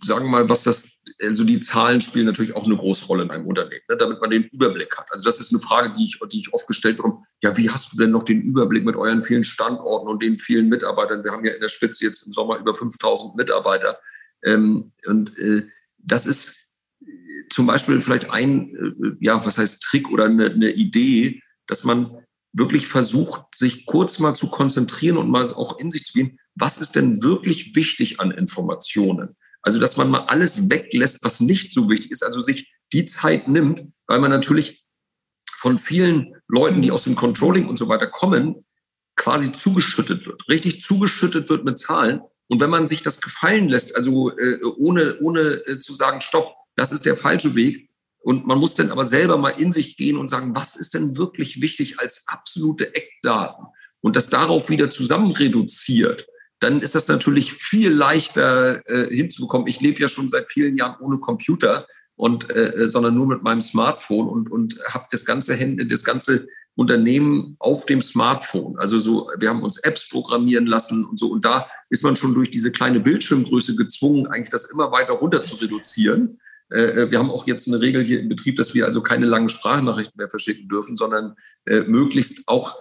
[0.00, 3.30] sagen wir mal, was das also die Zahlen spielen natürlich auch eine große Rolle in
[3.30, 5.06] einem Unternehmen, ne, damit man den Überblick hat.
[5.10, 7.22] Also das ist eine Frage, die ich, die ich oft gestellt bekomme.
[7.42, 10.68] Ja, wie hast du denn noch den Überblick mit euren vielen Standorten und den vielen
[10.68, 11.24] Mitarbeitern?
[11.24, 13.98] Wir haben ja in der Spitze jetzt im Sommer über 5000 Mitarbeiter.
[14.44, 15.66] Ähm, und äh,
[15.98, 16.66] das ist
[17.02, 17.06] äh,
[17.50, 22.24] zum Beispiel vielleicht ein, äh, ja, was heißt Trick oder eine, eine Idee, dass man
[22.52, 26.78] wirklich versucht, sich kurz mal zu konzentrieren und mal auch in sich zu gehen, was
[26.78, 29.36] ist denn wirklich wichtig an Informationen?
[29.64, 33.48] Also, dass man mal alles weglässt, was nicht so wichtig ist, also sich die Zeit
[33.48, 34.84] nimmt, weil man natürlich
[35.56, 38.66] von vielen Leuten, die aus dem Controlling und so weiter kommen,
[39.16, 42.20] quasi zugeschüttet wird, richtig zugeschüttet wird mit Zahlen.
[42.48, 46.54] Und wenn man sich das gefallen lässt, also äh, ohne, ohne äh, zu sagen, stopp,
[46.76, 47.88] das ist der falsche Weg,
[48.24, 51.18] und man muss dann aber selber mal in sich gehen und sagen, was ist denn
[51.18, 53.66] wirklich wichtig als absolute Eckdaten?
[54.00, 56.26] Und das darauf wieder zusammen reduziert,
[56.60, 59.66] dann ist das natürlich viel leichter äh, hinzubekommen.
[59.66, 61.86] Ich lebe ja schon seit vielen Jahren ohne Computer
[62.16, 66.04] und äh, äh sondern nur mit meinem Smartphone und und habe das ganze Hände, das
[66.04, 68.76] ganze Unternehmen auf dem Smartphone.
[68.78, 71.30] Also so, wir haben uns Apps programmieren lassen und so.
[71.30, 75.42] Und da ist man schon durch diese kleine Bildschirmgröße gezwungen, eigentlich das immer weiter runter
[75.42, 76.40] zu reduzieren.
[76.72, 79.26] Äh, äh, wir haben auch jetzt eine Regel hier im Betrieb, dass wir also keine
[79.26, 81.36] langen Sprachnachrichten mehr verschicken dürfen, sondern
[81.66, 82.76] äh, möglichst auch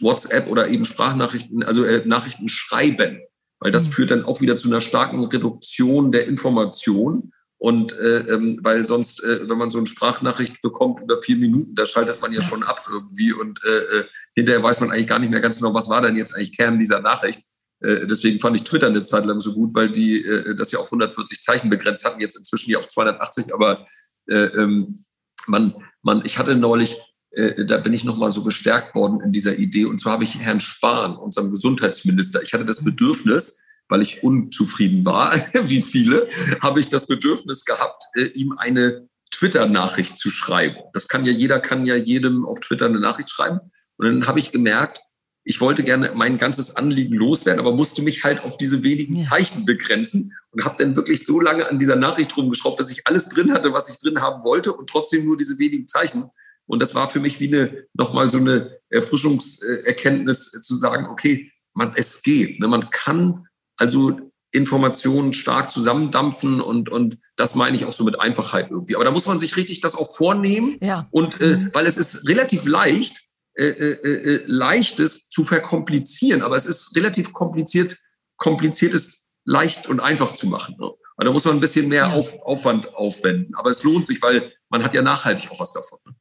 [0.00, 3.20] WhatsApp oder eben Sprachnachrichten, also äh, Nachrichten schreiben,
[3.60, 3.92] weil das mhm.
[3.92, 7.32] führt dann auch wieder zu einer starken Reduktion der Information.
[7.58, 11.74] Und äh, ähm, weil sonst, äh, wenn man so eine Sprachnachricht bekommt über vier Minuten,
[11.74, 15.18] da schaltet man ja schon ab irgendwie und äh, äh, hinterher weiß man eigentlich gar
[15.18, 17.42] nicht mehr ganz genau, was war denn jetzt eigentlich Kern dieser Nachricht.
[17.80, 20.78] Äh, deswegen fand ich Twitter eine Zeit lang so gut, weil die äh, das ja
[20.78, 23.86] auf 140 Zeichen begrenzt hatten, jetzt inzwischen ja auf 280, aber
[24.26, 25.04] äh, ähm,
[25.46, 26.96] man, man, ich hatte neulich,
[27.36, 30.38] äh, da bin ich nochmal so bestärkt worden in dieser Idee, und zwar habe ich
[30.38, 35.32] Herrn Spahn, unserem Gesundheitsminister, ich hatte das Bedürfnis, weil ich unzufrieden war,
[35.66, 36.28] wie viele,
[36.62, 40.76] habe ich das Bedürfnis gehabt, äh, ihm eine Twitter-Nachricht zu schreiben.
[40.92, 43.58] Das kann ja jeder, kann ja jedem auf Twitter eine Nachricht schreiben.
[43.96, 45.00] Und dann habe ich gemerkt,
[45.46, 49.20] ich wollte gerne mein ganzes Anliegen loswerden, aber musste mich halt auf diese wenigen.
[49.20, 53.28] Zeichen begrenzen und habe dann wirklich so lange an dieser Nachricht rumgeschraubt, dass ich alles
[53.28, 56.30] drin hatte, was ich drin haben wollte und trotzdem nur diese wenigen Zeichen.
[56.66, 61.92] Und das war für mich wie eine nochmal so eine Erfrischungserkenntnis zu sagen, okay, man,
[61.96, 62.60] es geht.
[62.60, 62.68] Ne?
[62.68, 63.46] Man kann
[63.76, 64.18] also
[64.52, 68.94] Informationen stark zusammendampfen und, und das meine ich auch so mit Einfachheit irgendwie.
[68.94, 70.78] Aber da muss man sich richtig das auch vornehmen.
[70.80, 71.08] Ja.
[71.10, 71.70] Und äh, mhm.
[71.72, 73.24] weil es ist relativ leicht,
[73.56, 77.98] äh, äh, äh, leichtes zu verkomplizieren, aber es ist relativ kompliziert,
[78.36, 80.76] kompliziertes leicht und einfach zu machen.
[80.78, 80.86] Ne?
[81.16, 82.12] Also da muss man ein bisschen mehr ja.
[82.12, 83.54] Auf, Aufwand aufwenden.
[83.56, 85.98] Aber es lohnt sich, weil man hat ja nachhaltig auch was davon.
[86.06, 86.14] Ne?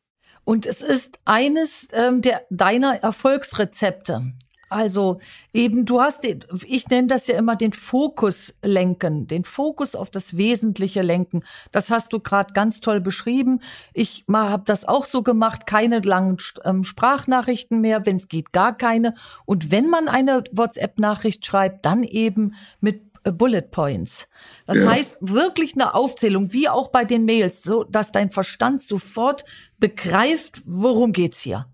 [0.45, 4.33] Und es ist eines ähm, der deiner Erfolgsrezepte.
[4.73, 5.19] Also
[5.53, 10.09] eben, du hast den, ich nenne das ja immer den Fokus lenken, den Fokus auf
[10.09, 11.43] das Wesentliche lenken.
[11.71, 13.59] Das hast du gerade ganz toll beschrieben.
[13.93, 18.75] Ich habe das auch so gemacht, keine langen ähm, Sprachnachrichten mehr, wenn es geht, gar
[18.75, 19.13] keine.
[19.45, 24.27] Und wenn man eine WhatsApp-Nachricht schreibt, dann eben mit Bullet Points.
[24.65, 24.91] Das ja.
[24.91, 29.45] heißt wirklich eine Aufzählung, wie auch bei den Mails, so dass dein Verstand sofort
[29.79, 31.67] begreift, worum geht's hier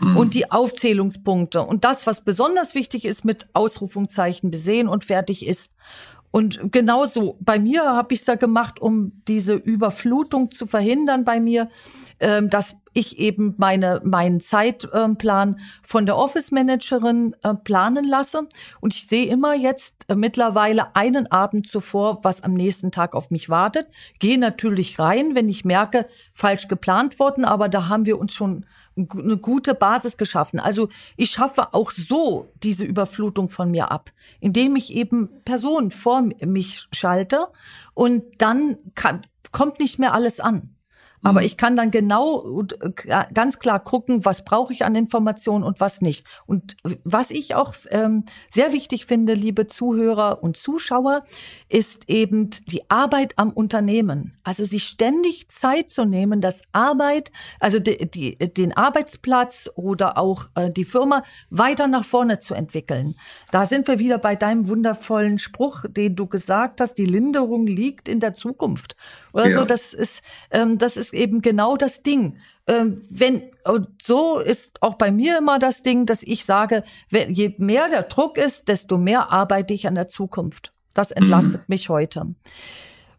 [0.00, 0.16] mhm.
[0.16, 5.72] und die Aufzählungspunkte und das, was besonders wichtig ist, mit Ausrufungszeichen besehen und fertig ist.
[6.30, 11.40] Und genauso bei mir habe ich es da gemacht, um diese Überflutung zu verhindern bei
[11.40, 11.70] mir,
[12.18, 18.48] äh, dass ich eben meine, meinen Zeitplan von der Office Managerin äh, planen lasse.
[18.80, 23.30] Und ich sehe immer jetzt äh, mittlerweile einen Abend zuvor, was am nächsten Tag auf
[23.30, 23.88] mich wartet.
[24.18, 28.64] Gehe natürlich rein, wenn ich merke, falsch geplant worden, aber da haben wir uns schon
[28.96, 30.58] eine gute Basis geschaffen.
[30.58, 36.22] Also ich schaffe auch so diese Überflutung von mir ab, indem ich eben Personen vor
[36.22, 37.48] mich schalte
[37.92, 39.20] und dann kann,
[39.52, 40.75] kommt nicht mehr alles an.
[41.22, 41.46] Aber mhm.
[41.46, 46.00] ich kann dann genau äh, ganz klar gucken, was brauche ich an Informationen und was
[46.00, 46.26] nicht.
[46.46, 51.24] Und was ich auch ähm, sehr wichtig finde, liebe Zuhörer und Zuschauer,
[51.68, 54.36] ist eben die Arbeit am Unternehmen.
[54.44, 60.48] Also sich ständig Zeit zu nehmen, dass Arbeit, also die, die, den Arbeitsplatz oder auch
[60.54, 63.14] äh, die Firma weiter nach vorne zu entwickeln.
[63.50, 68.08] Da sind wir wieder bei deinem wundervollen Spruch, den du gesagt hast, die Linderung liegt
[68.08, 68.96] in der Zukunft.
[69.32, 69.58] Oder ja.
[69.58, 72.38] so, das ist, ähm, das ist eben genau das Ding.
[72.66, 77.32] Ähm, wenn, und so ist auch bei mir immer das Ding, dass ich sage, wenn,
[77.32, 80.72] je mehr der Druck ist, desto mehr arbeite ich an der Zukunft.
[80.94, 81.66] Das entlastet mhm.
[81.68, 82.34] mich heute.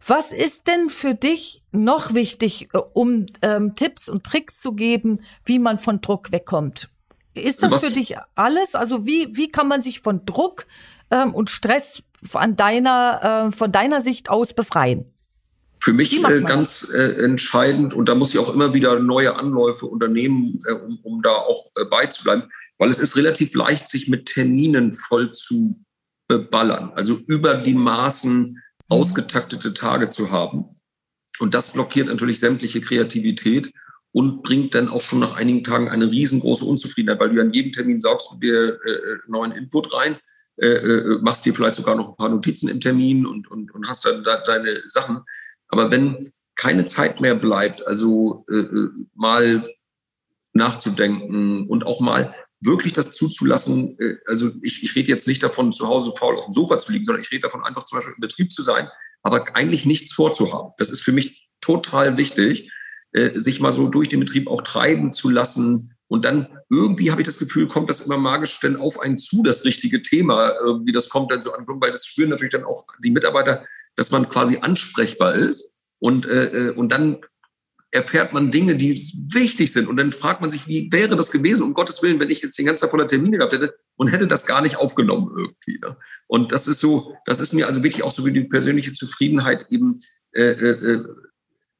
[0.06, 5.20] Was ist denn für dich noch wichtig, äh, um ähm, Tipps und Tricks zu geben,
[5.44, 6.88] wie man von Druck wegkommt?
[7.34, 7.84] Ist das Was?
[7.84, 8.74] für dich alles?
[8.74, 10.66] Also wie, wie kann man sich von Druck
[11.10, 15.12] ähm, und Stress an deiner, äh, von deiner Sicht aus befreien?
[15.88, 19.86] Für mich äh, ganz äh, entscheidend, und da muss ich auch immer wieder neue Anläufe
[19.86, 24.26] unternehmen, äh, um, um da auch äh, beizubleiben, weil es ist relativ leicht, sich mit
[24.26, 25.82] Terminen voll zu
[26.28, 28.56] beballern, also über die Maßen mhm.
[28.90, 30.66] ausgetaktete Tage zu haben.
[31.38, 33.72] Und das blockiert natürlich sämtliche Kreativität
[34.12, 37.72] und bringt dann auch schon nach einigen Tagen eine riesengroße Unzufriedenheit, weil du an jedem
[37.72, 40.16] Termin saugst du dir äh, äh, neuen Input rein,
[41.20, 44.24] machst dir vielleicht sogar noch ein paar Notizen im Termin und, und, und hast dann
[44.24, 45.22] da deine Sachen.
[45.68, 49.68] Aber wenn keine Zeit mehr bleibt, also äh, äh, mal
[50.52, 55.72] nachzudenken und auch mal wirklich das zuzulassen, äh, also ich, ich rede jetzt nicht davon,
[55.72, 58.14] zu Hause faul auf dem Sofa zu liegen, sondern ich rede davon, einfach zum Beispiel
[58.14, 58.88] im Betrieb zu sein,
[59.22, 60.72] aber eigentlich nichts vorzuhaben.
[60.78, 62.70] Das ist für mich total wichtig,
[63.12, 65.94] äh, sich mal so durch den Betrieb auch treiben zu lassen.
[66.08, 69.42] Und dann irgendwie habe ich das Gefühl, kommt das immer magisch dann auf einen zu,
[69.42, 72.86] das richtige Thema, irgendwie das kommt dann so an, weil das spüren natürlich dann auch
[73.02, 73.64] die Mitarbeiter,
[73.98, 77.18] dass man quasi ansprechbar ist und, äh, äh, und dann
[77.90, 78.94] erfährt man Dinge, die
[79.28, 79.88] wichtig sind.
[79.88, 82.56] Und dann fragt man sich, wie wäre das gewesen, um Gottes Willen, wenn ich jetzt
[82.58, 85.80] den ganzen Tag voller Termine gehabt hätte und hätte das gar nicht aufgenommen irgendwie.
[85.80, 85.96] Ne?
[86.28, 89.66] Und das ist so, das ist mir also wirklich auch so wie die persönliche Zufriedenheit
[89.70, 89.98] eben.
[90.32, 91.04] Äh, äh, äh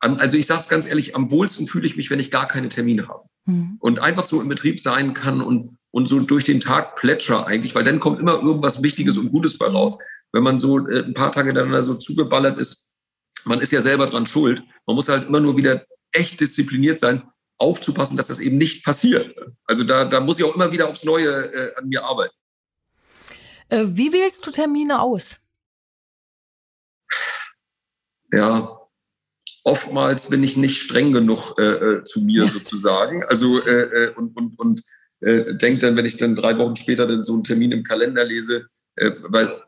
[0.01, 2.69] also ich sage es ganz ehrlich, am wohlsten fühle ich mich, wenn ich gar keine
[2.69, 3.29] Termine habe.
[3.45, 3.77] Mhm.
[3.79, 7.75] Und einfach so im Betrieb sein kann und, und so durch den Tag plätscher eigentlich,
[7.75, 9.99] weil dann kommt immer irgendwas Wichtiges und Gutes bei raus
[10.33, 12.91] wenn man so äh, ein paar Tage dann so zugeballert ist,
[13.45, 14.63] man ist ja selber dran schuld.
[14.87, 19.35] Man muss halt immer nur wieder echt diszipliniert sein, aufzupassen, dass das eben nicht passiert.
[19.65, 22.35] Also da, da muss ich auch immer wieder aufs Neue äh, an mir arbeiten.
[23.69, 25.37] Äh, wie wählst du Termine aus?
[28.33, 28.79] Ja,
[29.65, 33.25] oftmals bin ich nicht streng genug äh, äh zu mir sozusagen.
[33.25, 34.83] Also äh, und, und, und
[35.21, 38.69] denke dann, wenn ich dann drei Wochen später dann so einen Termin im Kalender lese,
[38.95, 39.61] weil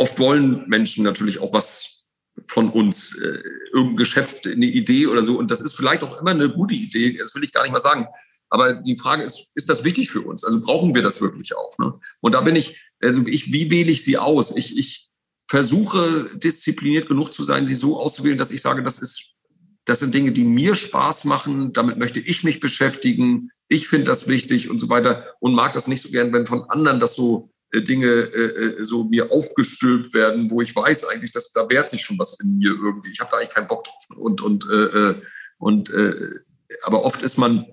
[0.00, 1.98] oft wollen Menschen natürlich auch was
[2.46, 5.38] von uns, äh, irgendein Geschäft, eine Idee oder so.
[5.38, 7.80] Und das ist vielleicht auch immer eine gute Idee, das will ich gar nicht mal
[7.80, 8.06] sagen.
[8.48, 10.42] Aber die Frage ist, ist das wichtig für uns?
[10.42, 11.76] Also brauchen wir das wirklich auch?
[11.78, 11.92] Ne?
[12.20, 14.56] Und da bin ich, also ich, wie wähle ich sie aus?
[14.56, 15.10] Ich, ich
[15.46, 19.34] versuche diszipliniert genug zu sein, sie so auszuwählen, dass ich sage, das ist,
[19.84, 21.74] das sind Dinge, die mir Spaß machen.
[21.74, 23.50] Damit möchte ich mich beschäftigen.
[23.68, 26.64] Ich finde das wichtig und so weiter und mag das nicht so gern, wenn von
[26.70, 31.52] anderen das so Dinge äh, äh, so mir aufgestülpt werden, wo ich weiß eigentlich, dass
[31.52, 33.10] da wehrt sich schon was in mir irgendwie.
[33.12, 34.04] Ich habe da eigentlich keinen Bock drauf.
[34.16, 35.20] Und und äh, äh,
[35.58, 36.30] und äh,
[36.82, 37.66] aber oft ist man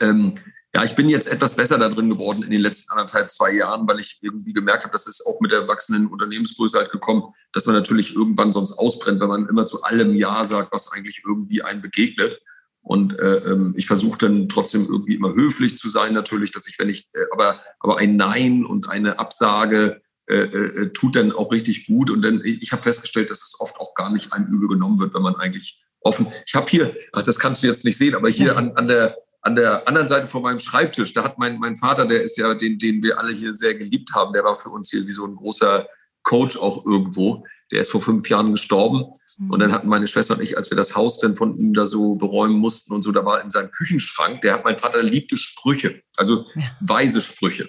[0.00, 0.34] ähm,
[0.74, 3.88] ja, ich bin jetzt etwas besser da drin geworden in den letzten anderthalb, zwei Jahren,
[3.88, 7.64] weil ich irgendwie gemerkt habe, dass es auch mit der wachsenden Unternehmensgröße halt gekommen, dass
[7.64, 11.62] man natürlich irgendwann sonst ausbrennt, wenn man immer zu allem Ja sagt, was eigentlich irgendwie
[11.62, 12.42] einen begegnet.
[12.88, 16.78] Und äh, ähm, ich versuche dann trotzdem irgendwie immer höflich zu sein, natürlich, dass ich,
[16.78, 21.52] wenn ich, äh, aber, aber ein Nein und eine Absage äh, äh, tut dann auch
[21.52, 22.08] richtig gut.
[22.08, 25.14] Und dann, ich habe festgestellt, dass es oft auch gar nicht einem übel genommen wird,
[25.14, 26.28] wenn man eigentlich offen.
[26.46, 29.18] Ich habe hier, ach, das kannst du jetzt nicht sehen, aber hier an, an der
[29.42, 32.54] an der anderen Seite von meinem Schreibtisch, da hat mein, mein Vater, der ist ja,
[32.54, 35.24] den, den wir alle hier sehr geliebt haben, der war für uns hier wie so
[35.26, 35.86] ein großer
[36.22, 37.44] Coach auch irgendwo.
[37.70, 39.04] Der ist vor fünf Jahren gestorben.
[39.38, 41.86] Und dann hatten meine Schwester und ich, als wir das Haus dann von ihm da
[41.86, 45.36] so beräumen mussten und so, da war in seinem Küchenschrank, der hat mein Vater liebte
[45.36, 46.76] Sprüche, also ja.
[46.80, 47.68] weise Sprüche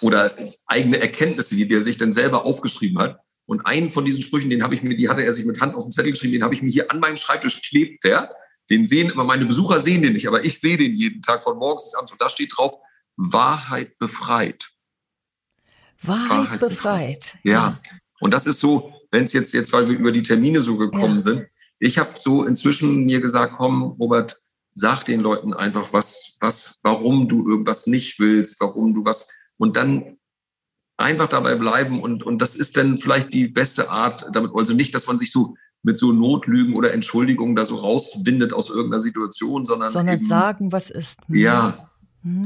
[0.00, 0.34] oder
[0.66, 3.20] eigene Erkenntnisse, die der sich dann selber aufgeschrieben hat.
[3.44, 5.74] Und einen von diesen Sprüchen, den habe ich mir, die hatte er sich mit Hand
[5.74, 8.30] auf den Zettel geschrieben, den habe ich mir hier an meinem Schreibtisch klebt, der.
[8.70, 11.56] Den sehen immer meine Besucher sehen den nicht, aber ich sehe den jeden Tag von
[11.56, 12.12] morgens bis abends.
[12.12, 12.72] Und da steht drauf,
[13.16, 14.68] Wahrheit befreit.
[16.02, 17.20] Wahrheit, Wahrheit befreit.
[17.20, 17.38] befreit.
[17.42, 17.80] Ja.
[18.20, 21.16] Und das ist so, wenn es jetzt, jetzt, weil wir über die Termine so gekommen
[21.16, 21.20] ja.
[21.20, 21.46] sind,
[21.78, 24.42] ich habe so inzwischen mir gesagt, komm, Robert,
[24.74, 29.76] sag den Leuten einfach, was, was, warum du irgendwas nicht willst, warum du was, und
[29.76, 30.18] dann
[30.96, 34.94] einfach dabei bleiben und, und das ist dann vielleicht die beste Art damit, also nicht,
[34.94, 39.64] dass man sich so mit so Notlügen oder Entschuldigungen da so rausbindet aus irgendeiner Situation,
[39.64, 41.20] sondern, sondern eben, sagen, was ist.
[41.28, 41.36] Hm.
[41.36, 41.87] Ja.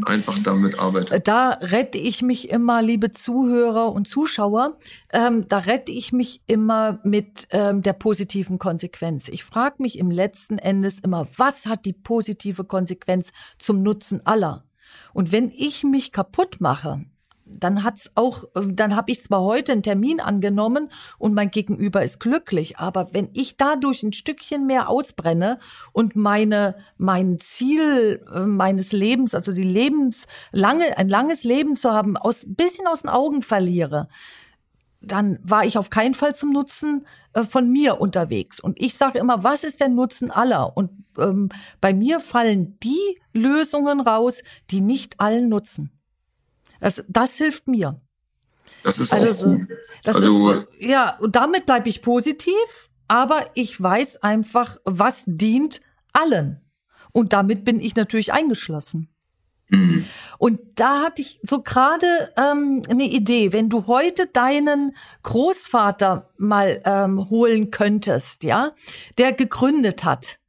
[0.04, 1.18] Einfach damit arbeiten.
[1.24, 4.78] Da rette ich mich immer, liebe Zuhörer und Zuschauer,
[5.12, 9.28] ähm, da rette ich mich immer mit ähm, der positiven Konsequenz.
[9.28, 14.64] Ich frage mich im letzten Endes immer, was hat die positive Konsequenz zum Nutzen aller?
[15.14, 17.04] Und wenn ich mich kaputt mache,
[17.58, 20.88] dann hat's auch, dann habe ich zwar heute einen Termin angenommen
[21.18, 25.58] und mein Gegenüber ist glücklich, aber wenn ich dadurch ein Stückchen mehr ausbrenne
[25.92, 31.92] und meine mein Ziel äh, meines Lebens, also die Lebens lange ein langes Leben zu
[31.92, 34.08] haben, aus bisschen aus den Augen verliere,
[35.00, 38.60] dann war ich auf keinen Fall zum Nutzen äh, von mir unterwegs.
[38.60, 40.76] Und ich sage immer, was ist der Nutzen aller?
[40.76, 41.48] Und ähm,
[41.80, 45.90] bei mir fallen die Lösungen raus, die nicht allen nutzen.
[46.82, 48.00] Das, das hilft mir.
[48.82, 49.68] Das ist also, auch gut.
[50.02, 55.80] Das also, ist, ja, und damit bleibe ich positiv, aber ich weiß einfach, was dient
[56.12, 56.60] allen.
[57.12, 59.08] Und damit bin ich natürlich eingeschlossen.
[59.68, 60.06] Mhm.
[60.38, 66.82] Und da hatte ich so gerade ähm, eine Idee, wenn du heute deinen Großvater mal
[66.84, 68.72] ähm, holen könntest, ja,
[69.18, 70.40] der gegründet hat,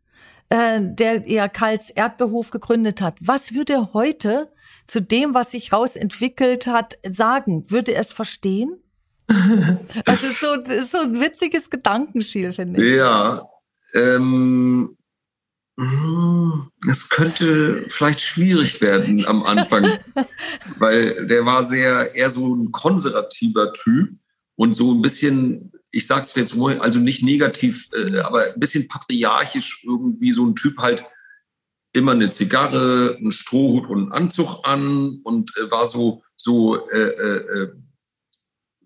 [0.54, 4.52] äh, der ja Karls Erdbeerhof gegründet hat, was würde er heute
[4.86, 7.72] zu dem, was sich rausentwickelt hat, sagen?
[7.72, 8.78] Würde er es verstehen?
[10.06, 12.98] das, ist so, das ist so ein witziges Gedankenspiel, finde ich.
[12.98, 13.48] Ja.
[13.96, 14.96] Ähm,
[15.80, 19.88] hm, es könnte vielleicht schwierig werden am Anfang,
[20.78, 24.20] weil der war sehr eher so ein konservativer Typ
[24.56, 28.88] und so ein bisschen, ich sag's jetzt mal, also nicht negativ, äh, aber ein bisschen
[28.88, 31.06] patriarchisch irgendwie so ein Typ halt,
[31.96, 36.98] immer eine Zigarre, einen Strohhut und einen Anzug an und äh, war so, so äh,
[36.98, 37.72] äh, äh,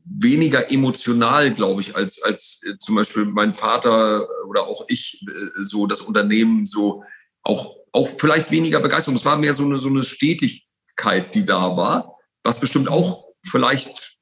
[0.03, 5.25] weniger emotional, glaube ich, als, als äh, zum Beispiel mein Vater oder auch ich
[5.61, 7.03] so das Unternehmen so
[7.43, 9.15] auch, auch vielleicht weniger Begeisterung.
[9.15, 14.16] Es war mehr so eine, so eine Stetigkeit, die da war, was bestimmt auch vielleicht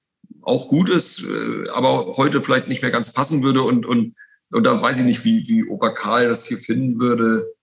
[0.45, 4.15] auch gut ist, äh, aber heute vielleicht nicht mehr ganz passen würde und, und,
[4.51, 7.54] und da weiß ich nicht, wie, wie Opa Karl das hier finden würde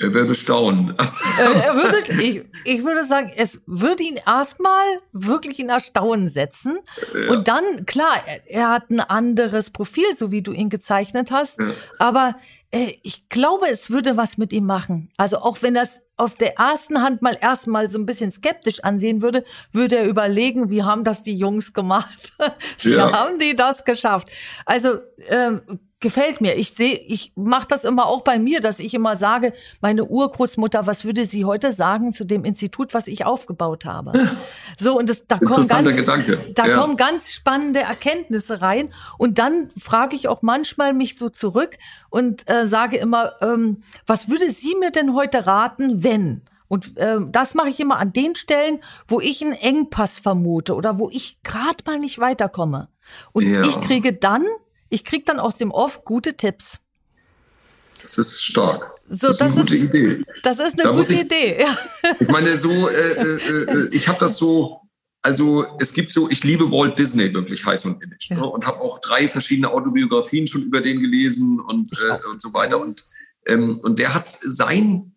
[0.00, 0.94] Er würde staunen.
[1.38, 6.78] er würde, ich, ich würde sagen, es würde ihn erstmal wirklich in Erstaunen setzen.
[7.12, 7.32] Ja.
[7.32, 11.60] Und dann, klar, er, er, hat ein anderes Profil, so wie du ihn gezeichnet hast.
[11.60, 11.66] Ja.
[11.98, 12.34] Aber
[12.70, 15.10] äh, ich glaube, es würde was mit ihm machen.
[15.18, 19.20] Also auch wenn das auf der ersten Hand mal erstmal so ein bisschen skeptisch ansehen
[19.20, 22.32] würde, würde er überlegen, wie haben das die Jungs gemacht?
[22.78, 23.12] wie ja.
[23.12, 24.30] haben die das geschafft?
[24.64, 24.94] Also
[25.28, 25.58] äh,
[26.00, 26.56] gefällt mir.
[26.56, 30.86] Ich sehe, ich mache das immer auch bei mir, dass ich immer sage, meine Urgroßmutter,
[30.86, 34.30] was würde sie heute sagen zu dem Institut, was ich aufgebaut habe?
[34.78, 36.52] So und das, da kommen ganz, Gedanke.
[36.54, 36.78] da ja.
[36.78, 38.88] kommen ganz spannende Erkenntnisse rein
[39.18, 41.76] und dann frage ich auch manchmal mich so zurück
[42.08, 46.42] und äh, sage immer, ähm, was würde sie mir denn heute raten, wenn?
[46.68, 50.98] Und äh, das mache ich immer an den Stellen, wo ich einen Engpass vermute oder
[50.98, 52.88] wo ich gerade mal nicht weiterkomme.
[53.32, 53.64] Und ja.
[53.64, 54.46] ich kriege dann
[54.90, 56.78] ich krieg dann aus dem Off gute Tipps.
[58.02, 58.94] Das ist stark.
[59.08, 60.24] So, das ist eine das gute ist, Idee.
[60.42, 61.60] Das ist eine da gute ich, Idee.
[61.60, 61.78] Ja.
[62.18, 64.80] Ich meine, so, äh, äh, äh ich habe das so,
[65.22, 68.36] also es gibt so, ich liebe Walt Disney wirklich heiß und innig ja.
[68.36, 68.46] ne?
[68.46, 72.80] und habe auch drei verschiedene Autobiografien schon über den gelesen und, äh, und so weiter.
[72.80, 73.04] Und,
[73.46, 75.14] ähm, und der hat seinen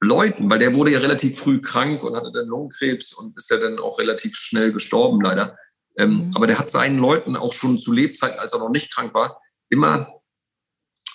[0.00, 3.56] Leuten, weil der wurde ja relativ früh krank und hatte dann Lungenkrebs und ist ja
[3.56, 5.56] dann auch relativ schnell gestorben leider.
[5.98, 6.30] Ähm, mhm.
[6.34, 9.40] Aber der hat seinen Leuten auch schon zu Lebzeiten, als er noch nicht krank war,
[9.68, 10.20] immer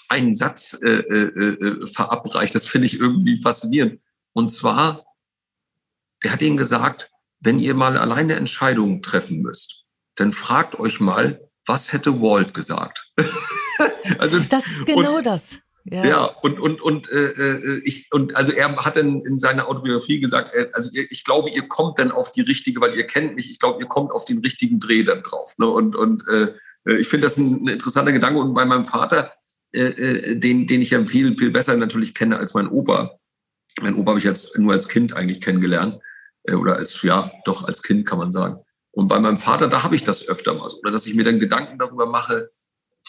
[0.10, 2.54] einen Satz äh, äh, äh, verabreicht.
[2.54, 4.02] Das finde ich irgendwie faszinierend.
[4.34, 5.06] Und zwar,
[6.22, 7.10] er hat ihnen gesagt,
[7.40, 13.12] wenn ihr mal alleine Entscheidungen treffen müsst, dann fragt euch mal, was hätte Walt gesagt?
[14.20, 15.60] also, das ist genau und, das.
[15.86, 19.68] Ja, ja und und und äh, äh, ich und also er hat dann in seiner
[19.68, 23.06] Autobiografie gesagt, er, also ihr, ich glaube, ihr kommt dann auf die richtige, weil ihr
[23.06, 23.50] kennt mich.
[23.50, 25.56] Ich glaube, ihr kommt auf den richtigen Dreh dann drauf.
[25.58, 25.68] Ne?
[25.68, 26.54] Und und äh,
[26.88, 28.40] äh ich finde das ein, ein, interessanter Gedanke.
[28.40, 29.34] Und bei meinem Vater,
[29.74, 33.18] äh, äh, den den ich ja viel viel besser natürlich kenne als mein Opa.
[33.82, 36.00] Mein Opa habe ich jetzt nur als Kind eigentlich kennengelernt
[36.44, 38.58] äh, oder als ja doch als Kind kann man sagen.
[38.92, 41.24] Und bei meinem Vater, da habe ich das öfter mal so, oder dass ich mir
[41.24, 42.52] dann Gedanken darüber mache.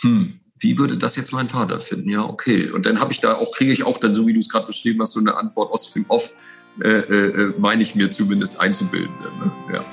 [0.00, 2.08] Hm, wie würde das jetzt mein Vater finden?
[2.08, 2.70] Ja, okay.
[2.70, 4.66] Und dann habe ich da auch, kriege ich auch dann, so wie du es gerade
[4.66, 6.32] beschrieben hast, so eine Antwort aus dem Off,
[6.80, 9.12] äh, äh, äh meine ich mir zumindest einzubilden.
[9.40, 9.52] Ne?
[9.74, 9.84] Ja.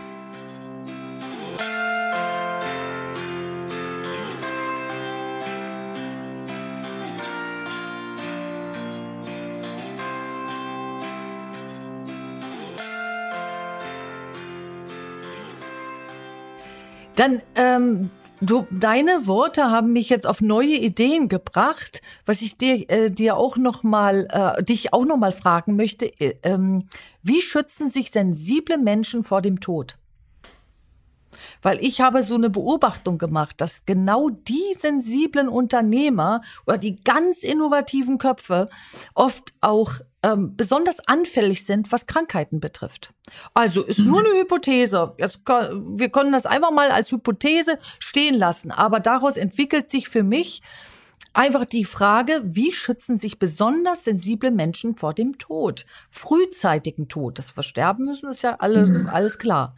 [17.16, 18.12] Dann ähm,
[18.42, 23.36] Du, deine Worte haben mich jetzt auf neue Ideen gebracht, was ich dir, äh, dir
[23.36, 26.06] auch noch mal, äh, dich auch noch mal fragen möchte.
[26.22, 26.88] Äh, ähm,
[27.22, 29.98] wie schützen sich sensible Menschen vor dem Tod?
[31.62, 37.44] Weil ich habe so eine Beobachtung gemacht, dass genau die sensiblen Unternehmer oder die ganz
[37.44, 38.68] innovativen Köpfe
[39.16, 43.14] oft auch ähm, besonders anfällig sind, was Krankheiten betrifft.
[43.54, 45.14] Also ist nur eine Hypothese.
[45.18, 48.72] Jetzt, wir können das einfach mal als Hypothese stehen lassen.
[48.72, 50.62] Aber daraus entwickelt sich für mich
[51.34, 55.86] einfach die Frage, wie schützen sich besonders sensible Menschen vor dem Tod?
[56.10, 57.40] Frühzeitigen Tod.
[57.40, 59.08] Das Versterben müssen ist ja alle, mhm.
[59.08, 59.76] alles klar.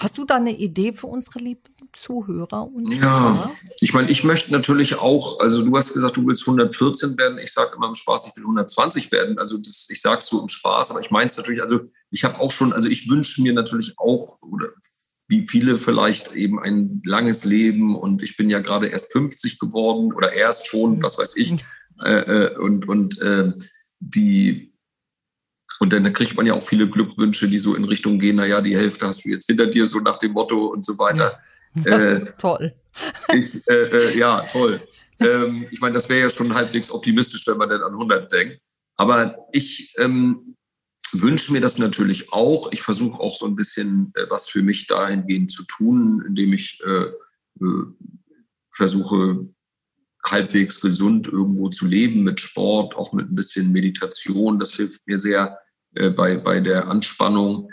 [0.00, 1.60] Hast du da eine Idee für unsere lieben
[1.92, 3.00] Zuhörer und Zuhörer?
[3.00, 7.38] Ja, ich meine, ich möchte natürlich auch, also du hast gesagt, du willst 114 werden.
[7.38, 9.38] Ich sage immer im Spaß, ich will 120 werden.
[9.38, 11.80] Also das, ich sage es so im Spaß, aber ich meine es natürlich, also
[12.10, 14.68] ich habe auch schon, also ich wünsche mir natürlich auch, oder
[15.28, 20.14] wie viele vielleicht eben ein langes Leben und ich bin ja gerade erst 50 geworden
[20.14, 21.54] oder erst schon, was weiß ich.
[22.02, 23.52] Äh, äh, und und äh,
[24.00, 24.69] die
[25.80, 28.76] und dann kriegt man ja auch viele Glückwünsche, die so in Richtung gehen, naja, die
[28.76, 31.40] Hälfte hast du jetzt hinter dir, so nach dem Motto und so weiter.
[31.84, 32.74] Äh, toll.
[33.32, 34.82] Ich, äh, äh, ja, toll.
[35.18, 38.60] Ähm, ich meine, das wäre ja schon halbwegs optimistisch, wenn man dann an 100 denkt.
[38.96, 40.54] Aber ich ähm,
[41.12, 42.70] wünsche mir das natürlich auch.
[42.72, 46.78] Ich versuche auch so ein bisschen äh, was für mich dahingehend zu tun, indem ich
[46.84, 47.84] äh, äh,
[48.70, 49.48] versuche,
[50.22, 54.58] halbwegs gesund irgendwo zu leben mit Sport, auch mit ein bisschen Meditation.
[54.58, 55.58] Das hilft mir sehr
[55.94, 57.70] äh, bei, bei der Anspannung.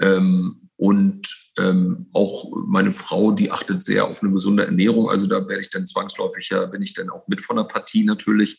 [0.00, 5.10] Ähm, und ähm, auch meine Frau, die achtet sehr auf eine gesunde Ernährung.
[5.10, 8.04] Also da werde ich dann zwangsläufig, ja, bin ich dann auch mit von der Partie
[8.04, 8.58] natürlich.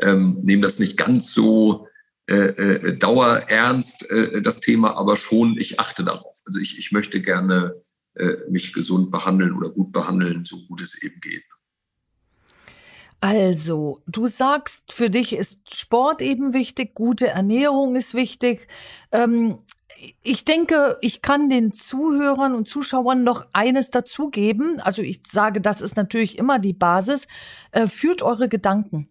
[0.00, 1.88] Ähm, nehme das nicht ganz so
[2.28, 6.40] äh, äh, dauerernst, äh, das Thema, aber schon, ich achte darauf.
[6.46, 7.74] Also ich, ich möchte gerne
[8.14, 11.44] äh, mich gesund behandeln oder gut behandeln, so gut es eben geht.
[13.24, 18.66] Also, du sagst, für dich ist Sport eben wichtig, gute Ernährung ist wichtig.
[19.12, 19.58] Ähm,
[20.24, 24.80] ich denke, ich kann den Zuhörern und Zuschauern noch eines dazugeben.
[24.80, 27.28] Also ich sage, das ist natürlich immer die Basis.
[27.70, 29.08] Äh, führt eure Gedanken.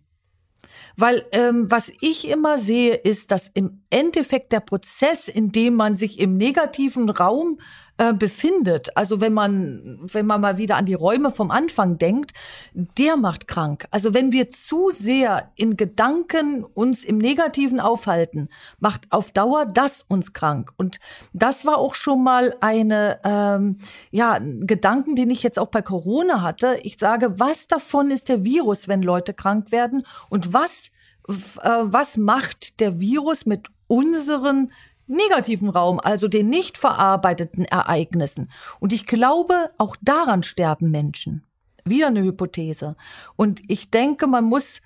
[0.98, 5.96] weil ähm, was ich immer sehe, ist, dass im Endeffekt der Prozess, in dem man
[5.96, 7.60] sich im negativen Raum
[8.02, 12.32] äh, befindet, also wenn man, wenn man mal wieder an die Räume vom Anfang denkt,
[12.74, 13.86] der macht krank.
[13.92, 18.50] Also wenn wir zu sehr in Gedanken uns im Negativen aufhalten,
[18.80, 20.72] macht auf Dauer das uns krank.
[20.78, 21.00] Und
[21.34, 23.78] das war auch schon mal eine, ähm,
[24.10, 26.80] ja, Gedanken, den ich jetzt auch bei Corona hatte.
[26.82, 30.02] Ich sage, was davon ist der Virus, wenn Leute krank werden?
[30.28, 30.88] Und was,
[31.28, 31.34] äh,
[31.84, 34.72] was macht der Virus mit unseren
[35.12, 38.50] negativen Raum, also den nicht verarbeiteten Ereignissen.
[38.80, 41.46] Und ich glaube, auch daran sterben Menschen.
[41.86, 42.96] Wieder eine Hypothese.
[43.36, 44.82] Und ich denke, man muss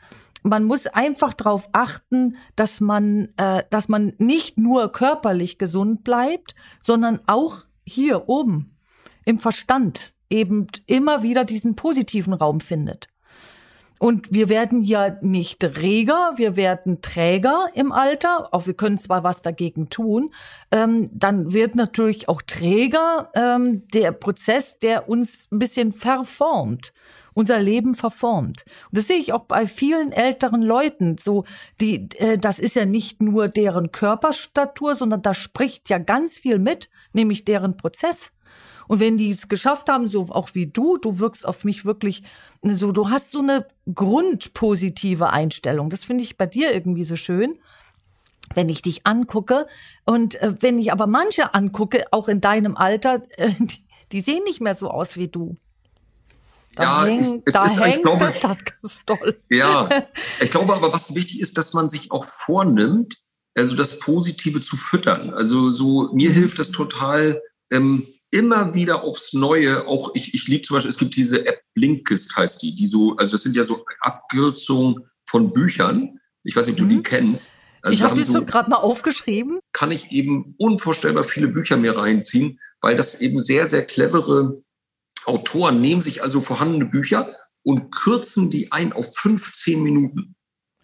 [0.46, 6.54] man muss einfach darauf achten, dass man, äh, dass man nicht nur körperlich gesund bleibt,
[6.82, 8.78] sondern auch hier oben
[9.26, 13.08] im Verstand eben immer wieder diesen positiven Raum findet.
[14.00, 19.24] Und wir werden ja nicht reger, wir werden träger im Alter, auch wir können zwar
[19.24, 20.32] was dagegen tun,
[20.72, 26.94] ähm, dann wird natürlich auch träger ähm, der Prozess, der uns ein bisschen verformt
[27.36, 28.64] unser Leben verformt.
[28.90, 31.18] Und das sehe ich auch bei vielen älteren Leuten.
[31.20, 31.44] So,
[31.82, 36.58] die, äh, das ist ja nicht nur deren Körperstatur, sondern da spricht ja ganz viel
[36.58, 38.32] mit, nämlich deren Prozess.
[38.88, 42.24] Und wenn die es geschafft haben, so auch wie du, du wirkst auf mich wirklich
[42.64, 45.90] so, du hast so eine grundpositive Einstellung.
[45.90, 47.58] Das finde ich bei dir irgendwie so schön
[48.54, 49.66] wenn ich dich angucke.
[50.06, 54.44] Und äh, wenn ich aber manche angucke, auch in deinem Alter, äh, die, die, sehen
[54.44, 55.58] nicht mehr so aus wie du.
[56.76, 59.36] Da ja, häng, ich, da hängt ich glaube, das ganz doll.
[59.50, 59.90] Ja,
[60.42, 63.18] ich glaube aber, was wichtig ist, dass man sich auch vornimmt,
[63.56, 65.30] also das Positive zu füttern.
[65.30, 66.34] Also so, mir mhm.
[66.34, 68.06] hilft das total, ähm,
[68.36, 72.36] immer wieder aufs Neue, auch ich, ich liebe zum Beispiel, es gibt diese App Blinkist
[72.36, 76.20] heißt die, die so, also das sind ja so Abkürzungen von Büchern.
[76.44, 76.98] Ich weiß nicht, ob du mhm.
[76.98, 77.54] die kennst.
[77.82, 79.60] Also ich habe die so gerade mal aufgeschrieben.
[79.72, 84.62] Kann ich eben unvorstellbar viele Bücher mir reinziehen, weil das eben sehr, sehr clevere
[85.26, 87.34] Autoren nehmen sich also vorhandene Bücher
[87.64, 90.36] und kürzen die ein auf 15 Minuten.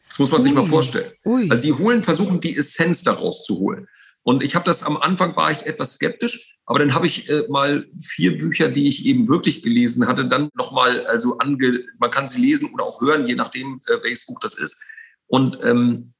[0.07, 0.47] Das muss man Ui.
[0.47, 1.11] sich mal vorstellen.
[1.25, 1.49] Ui.
[1.49, 3.87] Also die holen, versuchen die Essenz daraus zu holen.
[4.23, 7.43] Und ich habe das am Anfang war ich etwas skeptisch, aber dann habe ich äh,
[7.49, 12.29] mal vier Bücher, die ich eben wirklich gelesen hatte, dann nochmal, also ange, man kann
[12.29, 14.79] sie lesen oder auch hören, je nachdem, äh, welches Buch das ist.
[15.27, 16.13] Und ähm,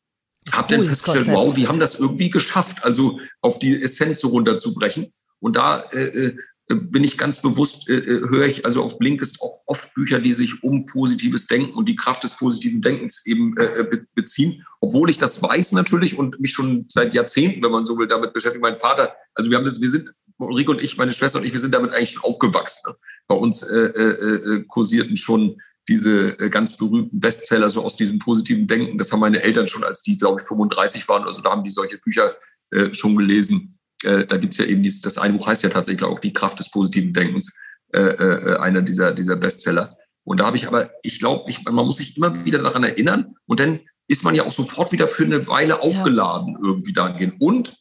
[0.52, 5.14] habe dann festgestellt, wow, die haben das irgendwie geschafft, also auf die Essenz so runterzubrechen.
[5.40, 6.36] Und da äh, äh
[6.76, 10.34] bin ich ganz bewusst, äh, äh, höre ich also auf Blinkist auch oft Bücher, die
[10.34, 14.66] sich um positives Denken und die Kraft des positiven Denkens eben äh, äh be beziehen.
[14.80, 18.34] Obwohl ich das weiß natürlich und mich schon seit Jahrzehnten, wenn man so will, damit
[18.34, 18.64] beschäftigt.
[18.64, 20.12] Mein Vater, also wir haben das, wir sind,
[20.48, 22.90] Ulrike und ich, meine Schwester und ich, wir sind damit eigentlich schon aufgewachsen.
[22.90, 22.96] Ne?
[23.28, 28.20] Bei uns äh, äh, äh kursierten schon diese äh, ganz berühmten Bestseller so aus diesem
[28.20, 28.98] positiven Denken.
[28.98, 31.72] Das haben meine Eltern schon, als die, glaube ich, 35 waren, also da haben die
[31.72, 32.36] solche Bücher
[32.72, 36.04] äh, schon gelesen äh, da gibt's ja eben dieses, das eine Buch heißt ja tatsächlich
[36.04, 37.54] auch die Kraft des positiven Denkens,
[37.94, 39.98] äh, äh, einer dieser, dieser Bestseller.
[40.24, 43.60] Und da habe ich aber, ich glaube, man muss sich immer wieder daran erinnern und
[43.60, 46.68] dann ist man ja auch sofort wieder für eine Weile aufgeladen ja.
[46.68, 47.36] irgendwie dahingehend.
[47.40, 47.74] Und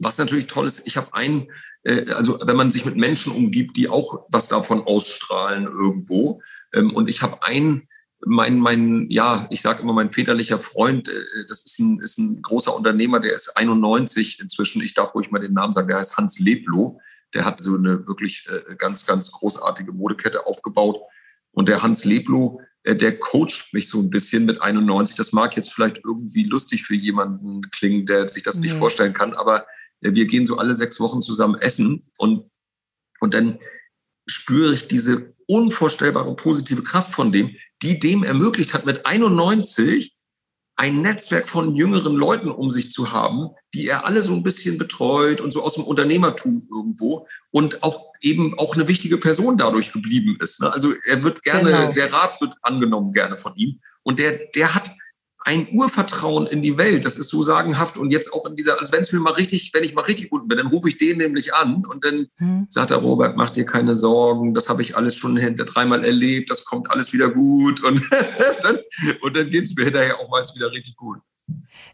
[0.00, 1.48] was natürlich toll ist, ich habe einen,
[1.84, 6.42] äh, also wenn man sich mit Menschen umgibt, die auch was davon ausstrahlen irgendwo,
[6.74, 7.88] ähm, und ich habe einen
[8.26, 12.42] mein, mein, ja, ich sage immer, mein väterlicher Freund, äh, das ist ein, ist ein
[12.42, 14.82] großer Unternehmer, der ist 91 inzwischen.
[14.82, 17.00] Ich darf ruhig mal den Namen sagen, der heißt Hans Leblow.
[17.32, 21.00] Der hat so eine wirklich äh, ganz, ganz großartige Modekette aufgebaut.
[21.52, 25.16] Und der Hans Leblow, äh, der coacht mich so ein bisschen mit 91.
[25.16, 29.34] Das mag jetzt vielleicht irgendwie lustig für jemanden klingen, der sich das nicht vorstellen kann,
[29.34, 29.64] aber
[30.00, 32.50] wir gehen so alle sechs Wochen zusammen essen und,
[33.20, 33.58] und dann
[34.26, 40.14] spüre ich diese unvorstellbare positive Kraft von dem, die dem ermöglicht hat, mit 91
[40.76, 44.78] ein Netzwerk von jüngeren Leuten um sich zu haben, die er alle so ein bisschen
[44.78, 49.92] betreut und so aus dem Unternehmertum irgendwo und auch eben auch eine wichtige Person dadurch
[49.92, 50.60] geblieben ist.
[50.60, 50.72] Ne?
[50.72, 51.92] Also er wird gerne, genau.
[51.92, 54.90] der Rat wird angenommen gerne von ihm und der, der hat
[55.42, 57.04] ein Urvertrauen in die Welt.
[57.04, 57.96] Das ist so sagenhaft.
[57.96, 60.32] Und jetzt auch in dieser, als wenn es mir mal richtig, wenn ich mal richtig
[60.32, 62.66] unten bin, dann rufe ich den nämlich an und dann hm.
[62.68, 66.50] sagt er, Robert, mach dir keine Sorgen, das habe ich alles schon hinter dreimal erlebt,
[66.50, 67.82] das kommt alles wieder gut.
[67.82, 68.02] Und
[68.62, 68.78] dann,
[69.22, 71.18] und dann geht es mir hinterher auch meist wieder richtig gut.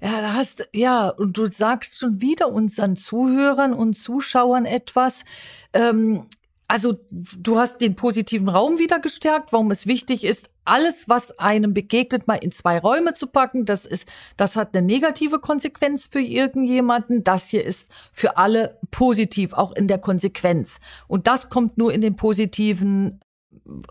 [0.03, 5.25] Ja, da hast, ja, und du sagst schon wieder unseren Zuhörern und Zuschauern etwas.
[5.73, 6.27] Ähm,
[6.69, 11.75] also du hast den positiven Raum wieder gestärkt, warum es wichtig ist, alles, was einem
[11.75, 13.65] begegnet, mal in zwei Räume zu packen.
[13.65, 14.07] Das ist,
[14.37, 17.25] das hat eine negative Konsequenz für irgendjemanden.
[17.25, 20.79] Das hier ist für alle positiv, auch in der Konsequenz.
[21.09, 23.21] Und das kommt nur in den positiven,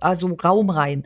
[0.02, 1.06] also Raum rein.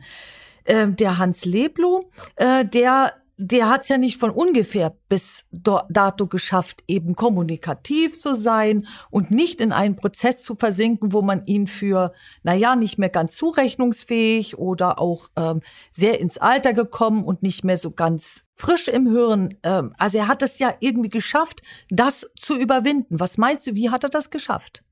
[0.64, 6.26] Äh, der Hans Leblow, äh, der der hat es ja nicht von ungefähr bis dato
[6.26, 11.66] geschafft, eben kommunikativ zu sein und nicht in einen Prozess zu versinken, wo man ihn
[11.66, 12.12] für,
[12.42, 17.78] naja, nicht mehr ganz zurechnungsfähig oder auch ähm, sehr ins Alter gekommen und nicht mehr
[17.78, 19.54] so ganz frisch im Hirn.
[19.62, 23.18] Ähm, also er hat es ja irgendwie geschafft, das zu überwinden.
[23.18, 24.84] Was meinst du, wie hat er das geschafft?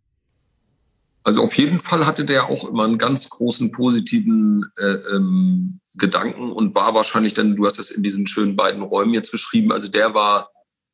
[1.25, 6.53] Also auf jeden Fall hatte der auch immer einen ganz großen positiven äh, ähm, Gedanken
[6.53, 9.89] und war wahrscheinlich dann, du hast das in diesen schönen beiden Räumen jetzt beschrieben, also
[9.89, 10.51] der war,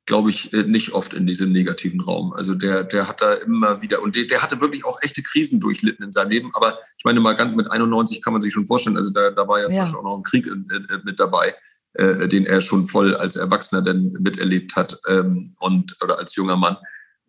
[0.06, 2.32] glaube ich, äh, nicht oft in diesem negativen Raum.
[2.32, 5.60] Also der, der hat da immer wieder, und der, der hatte wirklich auch echte Krisen
[5.60, 6.50] durchlitten in seinem Leben.
[6.54, 9.46] Aber ich meine mal ganz mit 91 kann man sich schon vorstellen, also da, da
[9.46, 9.72] war ja, ja.
[9.72, 11.54] zum Beispiel auch noch ein Krieg in, in, mit dabei.
[11.96, 16.56] Äh, den er schon voll als Erwachsener dann miterlebt hat ähm, und oder als junger
[16.56, 16.76] Mann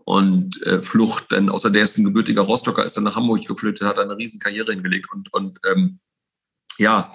[0.06, 3.88] und äh, Flucht, denn außer der ist ein gebürtiger Rostocker, ist dann nach Hamburg geflüchtet,
[3.88, 6.00] hat eine riesen Karriere hingelegt und, und ähm,
[6.78, 7.12] ja,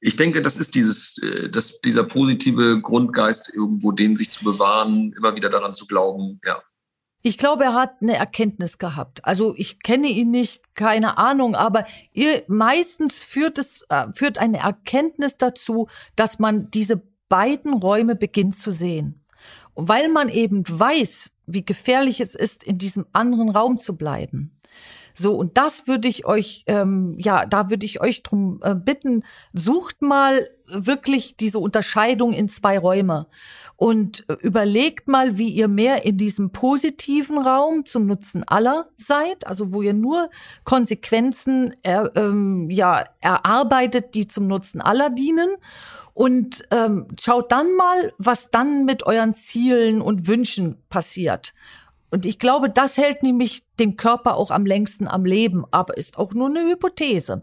[0.00, 5.12] ich denke, das ist dieses, äh, das, dieser positive Grundgeist irgendwo, den sich zu bewahren,
[5.16, 6.62] immer wieder daran zu glauben, ja.
[7.22, 9.24] Ich glaube, er hat eine Erkenntnis gehabt.
[9.24, 14.58] Also ich kenne ihn nicht, keine Ahnung, aber ihr, meistens führt es äh, führt eine
[14.58, 19.24] Erkenntnis dazu, dass man diese beiden Räume beginnt zu sehen,
[19.74, 24.58] weil man eben weiß, wie gefährlich es ist, in diesem anderen Raum zu bleiben.
[25.14, 29.24] So, und das würde ich euch, ähm, ja, da würde ich euch drum äh, bitten,
[29.52, 33.26] sucht mal wirklich diese Unterscheidung in zwei Räume
[33.74, 39.72] und überlegt mal, wie ihr mehr in diesem positiven Raum zum Nutzen aller seid, also
[39.72, 40.30] wo ihr nur
[40.62, 45.48] Konsequenzen er, ähm, ja, erarbeitet, die zum Nutzen aller dienen
[46.18, 51.54] und ähm, schaut dann mal, was dann mit euren Zielen und Wünschen passiert.
[52.10, 56.18] Und ich glaube, das hält nämlich den Körper auch am längsten am Leben, aber ist
[56.18, 57.42] auch nur eine Hypothese.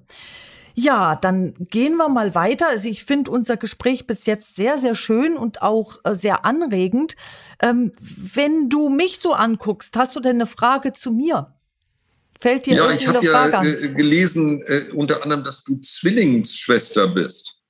[0.73, 2.67] Ja, dann gehen wir mal weiter.
[2.67, 7.15] Also ich finde unser Gespräch bis jetzt sehr, sehr schön und auch äh, sehr anregend.
[7.61, 11.55] Ähm, wenn du mich so anguckst, hast du denn eine Frage zu mir?
[12.41, 17.61] Fällt dir ja, ich habe ja äh, gelesen, äh, unter anderem, dass du Zwillingsschwester bist.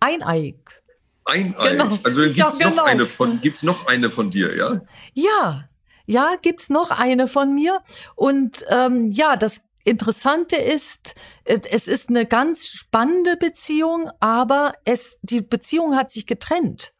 [0.00, 0.82] Eineig.
[1.24, 1.58] Eineig.
[1.58, 1.98] Genau.
[2.02, 2.82] Also gibt es ja, genau.
[2.82, 4.80] noch eine von, gibt's noch eine von dir, ja?
[5.14, 5.68] Ja,
[6.06, 7.80] ja, gibt's noch eine von mir.
[8.16, 15.18] Und ähm, ja, das Interessante ist, äh, es ist eine ganz spannende Beziehung, aber es,
[15.22, 16.92] die Beziehung hat sich getrennt.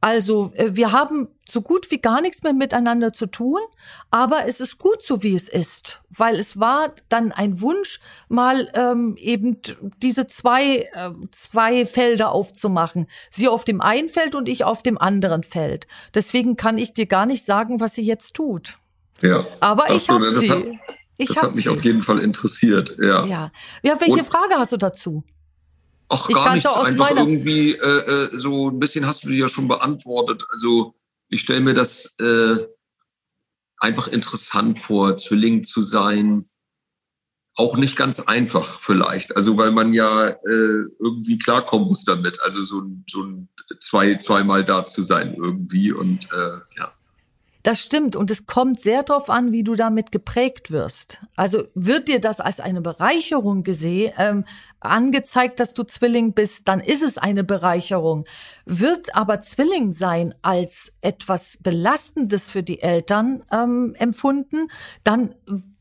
[0.00, 3.60] Also äh, wir haben so gut wie gar nichts mehr miteinander zu tun,
[4.10, 8.70] aber es ist gut so, wie es ist, weil es war dann ein Wunsch, mal
[8.74, 9.58] ähm, eben
[10.02, 13.06] diese zwei, äh, zwei Felder aufzumachen.
[13.30, 15.86] Sie auf dem einen Feld und ich auf dem anderen Feld.
[16.14, 18.74] Deswegen kann ich dir gar nicht sagen, was sie jetzt tut.
[19.22, 19.46] Ja.
[19.60, 20.50] Aber ich so, habe sie.
[20.50, 20.62] Hat,
[21.16, 21.70] ich das hat mich sie.
[21.70, 22.96] auf jeden Fall interessiert.
[23.00, 23.24] Ja.
[23.24, 23.50] Ja.
[23.82, 24.00] Ja.
[24.00, 25.24] Welche und Frage hast du dazu?
[26.08, 26.66] Ach, gar nichts.
[26.66, 30.44] Einfach irgendwie äh, äh, so ein bisschen hast du dir ja schon beantwortet.
[30.50, 30.94] Also
[31.28, 32.66] ich stelle mir das äh,
[33.78, 36.48] einfach interessant vor, Zwilling zu sein.
[37.56, 39.36] Auch nicht ganz einfach vielleicht.
[39.36, 42.40] Also weil man ja äh, irgendwie klarkommen muss damit.
[42.42, 43.48] Also so, so ein
[43.80, 46.92] zwei, zweimal da zu sein irgendwie und äh, ja.
[47.66, 51.20] Das stimmt und es kommt sehr darauf an, wie du damit geprägt wirst.
[51.34, 54.44] Also wird dir das als eine Bereicherung gesehen, ähm,
[54.78, 58.22] angezeigt, dass du Zwilling bist, dann ist es eine Bereicherung.
[58.66, 64.68] Wird aber Zwilling sein als etwas Belastendes für die Eltern ähm, empfunden,
[65.02, 65.34] dann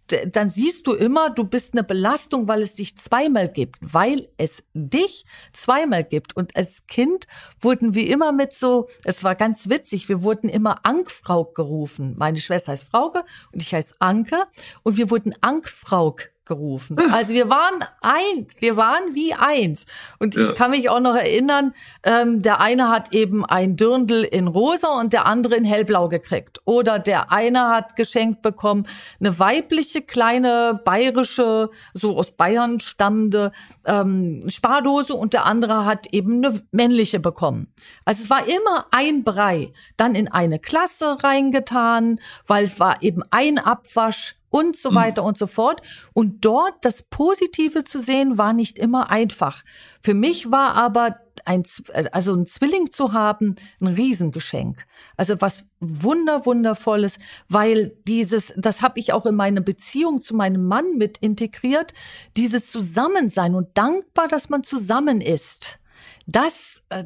[0.08, 4.64] dann siehst du immer, du bist eine Belastung, weil es dich zweimal gibt, weil es
[4.74, 6.36] dich zweimal gibt.
[6.36, 7.26] Und als Kind
[7.60, 12.16] wurden wir immer mit so, es war ganz witzig, wir wurden immer Ankfrau gerufen.
[12.18, 14.38] Meine Schwester heißt Frauke und ich heiße Anke
[14.84, 16.16] und wir wurden Ankfrau
[16.46, 16.98] gerufen.
[17.12, 19.86] Also wir waren ein, wir waren wie eins.
[20.20, 21.74] Und ich kann mich auch noch erinnern,
[22.04, 26.60] ähm, der eine hat eben ein Dirndl in rosa und der andere in hellblau gekriegt.
[26.66, 28.86] Oder der eine hat geschenkt bekommen
[29.20, 33.52] eine weibliche kleine bayerische, so aus Bayern stammende
[33.86, 37.74] ähm, Spardose und der andere hat eben eine männliche bekommen.
[38.06, 39.72] Also es war immer ein Brei.
[39.98, 44.96] Dann in eine Klasse reingetan, weil es war eben ein Abwasch und so mhm.
[44.96, 45.30] weiter mhm.
[45.30, 45.82] und so fort.
[46.14, 49.64] Und dort das Positive zu sehen, war nicht immer einfach.
[50.02, 51.64] Für mich war aber ein,
[52.12, 54.86] also ein Zwilling zu haben, ein Riesengeschenk.
[55.18, 57.18] Also was wunder, wundervolles,
[57.48, 61.94] weil dieses, das habe ich auch in meine Beziehung zu meinem Mann mit integriert,
[62.38, 65.80] dieses Zusammensein und dankbar, dass man zusammen ist.
[66.28, 67.04] Das, äh,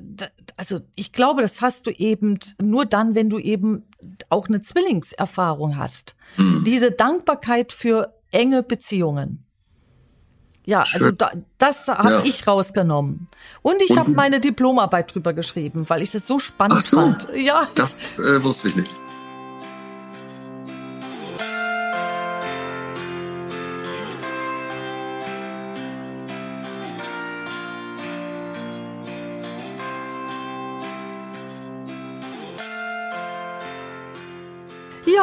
[0.55, 3.83] also ich glaube, das hast du eben nur dann, wenn du eben
[4.29, 6.15] auch eine Zwillingserfahrung hast.
[6.37, 6.63] Mhm.
[6.65, 9.43] Diese Dankbarkeit für enge Beziehungen.
[10.65, 12.23] Ja, also da, das habe Ja.
[12.23, 13.27] ich rausgenommen.
[13.63, 17.01] Und ich habe meine Diplomarbeit drüber geschrieben, weil ich das so spannend Ach so.
[17.01, 17.27] fand.
[17.35, 17.67] Ja.
[17.75, 18.93] Das äh, wusste ich nicht.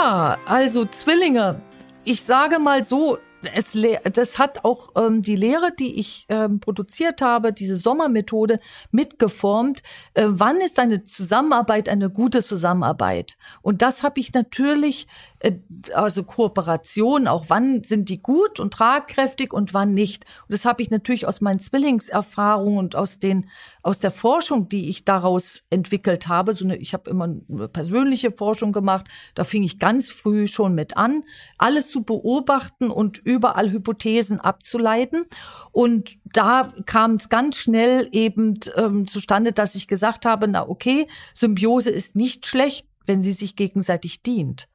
[0.06, 1.60] Ja, also Zwillinge.
[2.04, 3.18] Ich sage mal so,
[3.54, 3.76] es,
[4.12, 8.60] das hat auch ähm, die Lehre, die ich ähm, produziert habe, diese Sommermethode
[8.92, 9.82] mitgeformt.
[10.14, 13.36] Äh, wann ist eine Zusammenarbeit eine gute Zusammenarbeit?
[13.62, 15.06] Und das habe ich natürlich,
[15.40, 15.52] äh,
[15.92, 20.24] also Kooperation, auch wann sind die gut und tragkräftig und wann nicht.
[20.48, 23.50] Und das habe ich natürlich aus meinen Zwillingserfahrungen und aus den
[23.86, 26.54] aus der Forschung, die ich daraus entwickelt habe.
[26.54, 29.06] So eine, ich habe immer eine persönliche Forschung gemacht.
[29.36, 31.22] Da fing ich ganz früh schon mit an,
[31.56, 35.22] alles zu beobachten und überall Hypothesen abzuleiten.
[35.70, 41.06] Und da kam es ganz schnell eben ähm, zustande, dass ich gesagt habe, na okay,
[41.34, 44.68] Symbiose ist nicht schlecht, wenn sie sich gegenseitig dient.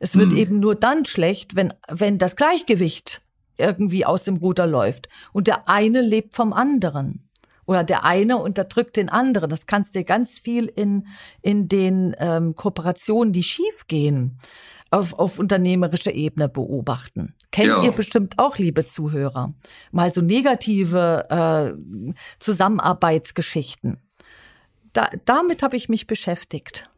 [0.00, 0.38] Es wird Hm.
[0.38, 3.22] eben nur dann schlecht, wenn, wenn das Gleichgewicht
[3.58, 7.29] irgendwie aus dem Ruder läuft und der eine lebt vom anderen.
[7.70, 9.48] Oder der eine unterdrückt den anderen.
[9.48, 11.06] Das kannst du ganz viel in,
[11.40, 14.40] in den ähm, Kooperationen, die schief gehen,
[14.90, 17.36] auf, auf unternehmerischer Ebene beobachten.
[17.52, 17.84] Kennt Ja.
[17.84, 19.54] ihr bestimmt auch, liebe Zuhörer.
[19.92, 23.98] Mal so negative äh, Zusammenarbeitsgeschichten.
[24.92, 26.90] Da, damit habe ich mich beschäftigt.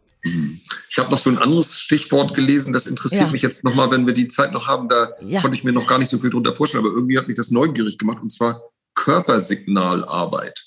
[0.89, 3.31] Ich habe noch so ein anderes Stichwort gelesen, das interessiert Ja.
[3.31, 4.89] mich jetzt nochmal, wenn wir die Zeit noch haben.
[4.89, 5.43] Da Ja.
[5.43, 7.51] konnte ich mir noch gar nicht so viel drunter vorstellen, aber irgendwie hat mich das
[7.51, 8.63] neugierig gemacht, und zwar
[8.95, 10.67] Körpersignalarbeit.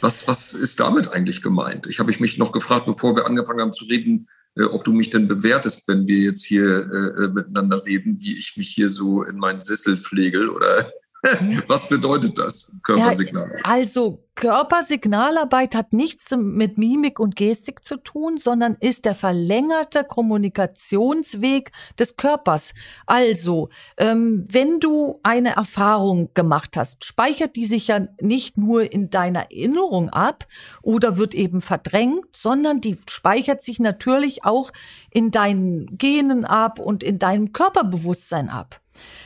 [0.00, 1.86] Was, was ist damit eigentlich gemeint?
[1.86, 4.92] Ich habe ich mich noch gefragt, bevor wir angefangen haben zu reden, äh, ob du
[4.92, 8.90] mich denn bewertest, wenn wir jetzt hier äh, äh, miteinander reden, wie ich mich hier
[8.90, 10.90] so in meinen Sessel pflegel oder
[11.68, 13.58] was bedeutet das, Körpersignal?
[13.62, 21.72] Also Körpersignalarbeit hat nichts mit Mimik und Gestik zu tun, sondern ist der verlängerte Kommunikationsweg
[21.98, 22.72] des Körpers.
[23.04, 23.68] Also,
[23.98, 29.50] ähm, wenn du eine Erfahrung gemacht hast, speichert die sich ja nicht nur in deiner
[29.50, 30.46] Erinnerung ab
[30.80, 34.70] oder wird eben verdrängt, sondern die speichert sich natürlich auch
[35.10, 38.80] in deinen Genen ab und in deinem Körperbewusstsein ab.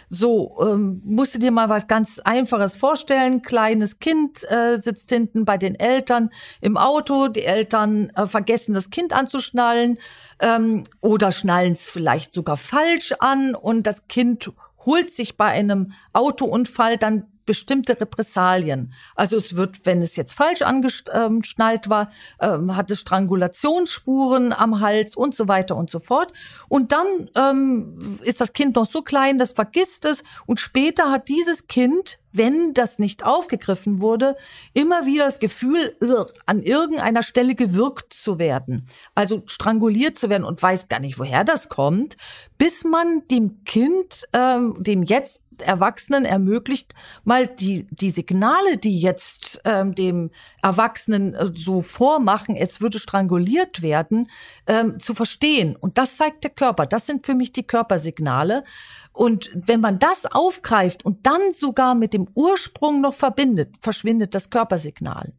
[0.09, 3.43] So, ähm, musst du dir mal was ganz Einfaches vorstellen.
[3.43, 6.31] Kleines Kind äh, sitzt hinten bei den Eltern
[6.61, 7.29] im Auto.
[7.29, 9.99] Die Eltern äh, vergessen, das Kind anzuschnallen
[10.41, 14.53] ähm, oder schnallen es vielleicht sogar falsch an und das Kind
[14.85, 18.93] holt sich bei einem Autounfall dann bestimmte Repressalien.
[19.15, 25.17] Also es wird, wenn es jetzt falsch angeschnallt war, ähm, hat es Strangulationsspuren am Hals
[25.17, 26.33] und so weiter und so fort.
[26.69, 30.23] Und dann ähm, ist das Kind noch so klein, das vergisst es.
[30.47, 34.37] Und später hat dieses Kind, wenn das nicht aufgegriffen wurde,
[34.73, 35.97] immer wieder das Gefühl,
[36.47, 38.87] an irgendeiner Stelle gewürgt zu werden.
[39.15, 42.17] Also stranguliert zu werden und weiß gar nicht, woher das kommt,
[42.59, 46.95] bis man dem Kind, ähm, dem jetzt Erwachsenen ermöglicht,
[47.25, 50.31] mal die, die Signale, die jetzt ähm, dem
[50.63, 54.29] Erwachsenen äh, so vormachen, es würde stranguliert werden,
[54.67, 55.77] ähm, zu verstehen.
[55.77, 56.87] Und das zeigt der Körper.
[56.87, 58.63] Das sind für mich die Körpersignale.
[59.13, 64.51] Und wenn man das aufgreift und dann sogar mit dem Ursprung noch verbindet, verschwindet das
[64.51, 65.33] Körpersignal.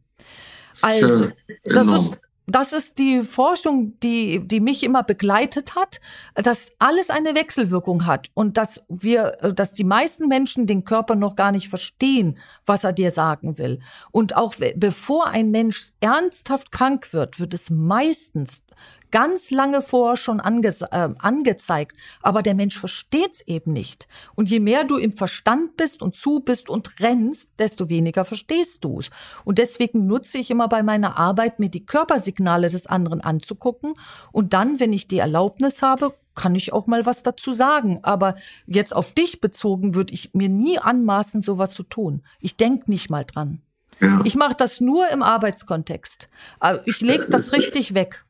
[0.82, 1.30] Also,
[1.64, 6.00] das ist, das ist die Forschung, die, die mich immer begleitet hat,
[6.34, 11.34] dass alles eine Wechselwirkung hat und dass wir, dass die meisten Menschen den Körper noch
[11.34, 13.80] gar nicht verstehen, was er dir sagen will.
[14.12, 18.62] Und auch bevor ein Mensch ernsthaft krank wird, wird es meistens
[19.10, 24.08] ganz lange vorher schon ange äh, angezeigt, aber der Mensch versteht's eben nicht.
[24.34, 28.84] Und je mehr du im Verstand bist und zu bist und rennst, desto weniger verstehst
[28.84, 29.10] du's.
[29.44, 33.94] Und deswegen nutze ich immer bei meiner Arbeit, mir die Körpersignale des anderen anzugucken
[34.32, 38.00] und dann, wenn ich die Erlaubnis habe, kann ich auch mal was dazu sagen.
[38.02, 42.22] Aber jetzt auf dich bezogen würde ich mir nie anmaßen, sowas zu tun.
[42.40, 43.62] Ich denk nicht mal dran.
[44.00, 44.20] Ja.
[44.24, 46.28] Ich mache das nur im Arbeitskontext.
[46.60, 48.25] Aber Ich lege das richtig weg.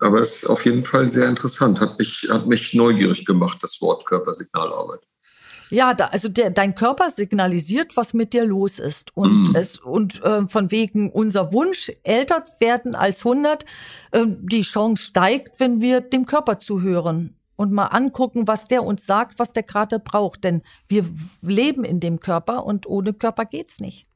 [0.00, 1.80] Aber es ist auf jeden Fall sehr interessant.
[1.80, 5.00] Hat mich, hat mich neugierig gemacht, das Wort Körpersignalarbeit.
[5.70, 9.14] Ja, da, also der, dein Körper signalisiert, was mit dir los ist.
[9.14, 9.54] Und Mhm.
[9.54, 13.64] es und äh, von wegen unser Wunsch, älter werden als 100,
[14.12, 19.04] äh, die Chance steigt, wenn wir dem Körper zuhören und mal angucken, was der uns
[19.04, 20.44] sagt, was der gerade braucht.
[20.44, 21.04] Denn wir
[21.42, 24.07] leben in dem Körper und ohne Körper geht's nicht.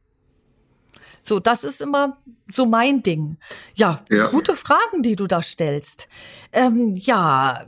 [1.23, 2.19] So, das ist immer
[2.51, 3.39] so mein Ding.
[3.75, 4.29] Ja, Ja.
[4.29, 6.09] gute Fragen, die du da stellst.
[6.53, 7.67] Ähm, ja,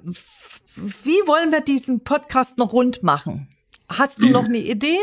[0.76, 3.48] wie wollen wir diesen Podcast noch rund machen?
[3.88, 4.30] Hast du Wie?
[4.30, 4.98] noch eine Idee?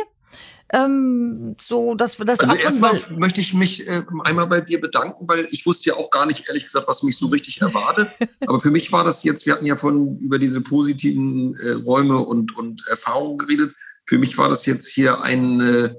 [0.74, 5.28] ähm, so, dass wir das Also erstmal möchte ich mich äh, einmal bei dir bedanken,
[5.28, 8.10] weil ich wusste ja auch gar nicht, ehrlich gesagt, was mich so richtig erwartet.
[8.48, 12.20] Aber für mich war das jetzt, wir hatten ja von über diese positiven äh, Räume
[12.20, 13.76] und, und Erfahrungen geredet.
[14.06, 15.96] Für mich war das jetzt hier eine äh,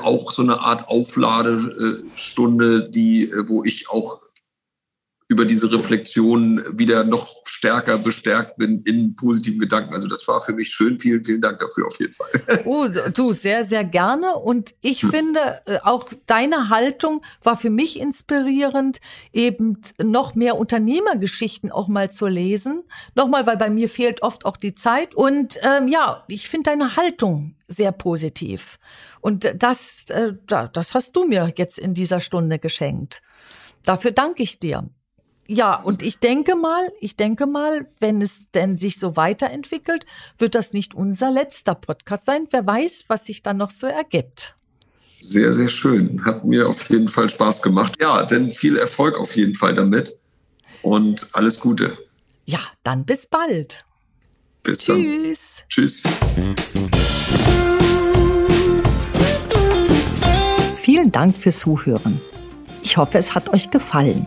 [0.00, 4.20] auch so eine Art Aufladestunde, die, äh, wo ich auch
[5.28, 9.92] über diese Reflexion wieder noch stärker bestärkt bin in positiven Gedanken.
[9.94, 11.00] Also das war für mich schön.
[11.00, 12.30] Vielen, vielen Dank dafür auf jeden Fall.
[12.64, 14.34] Oh, du, sehr, sehr gerne.
[14.34, 15.10] Und ich hm.
[15.10, 18.98] finde, äh, auch deine Haltung war für mich inspirierend,
[19.32, 22.84] eben noch mehr Unternehmergeschichten auch mal zu lesen.
[23.14, 25.14] Nochmal, weil bei mir fehlt oft auch die Zeit.
[25.14, 28.78] Und ähm, ja, ich finde deine Haltung sehr positiv.
[29.20, 33.22] Und das, äh, das hast du mir jetzt in dieser Stunde geschenkt.
[33.84, 34.88] Dafür danke ich dir.
[35.48, 40.04] Ja, und ich denke mal, ich denke mal, wenn es denn sich so weiterentwickelt,
[40.38, 42.48] wird das nicht unser letzter Podcast sein.
[42.50, 44.56] Wer weiß, was sich dann noch so ergibt.
[45.20, 46.24] Sehr, sehr schön.
[46.24, 47.94] Hat mir auf jeden Fall Spaß gemacht.
[48.00, 50.18] Ja, denn viel Erfolg auf jeden Fall damit
[50.82, 51.96] und alles Gute.
[52.44, 53.84] Ja, dann bis bald.
[54.62, 55.56] Bis Tschüss.
[55.56, 55.68] dann.
[55.68, 56.02] Tschüss.
[60.76, 62.20] Vielen Dank fürs Zuhören.
[62.82, 64.26] Ich hoffe, es hat euch gefallen.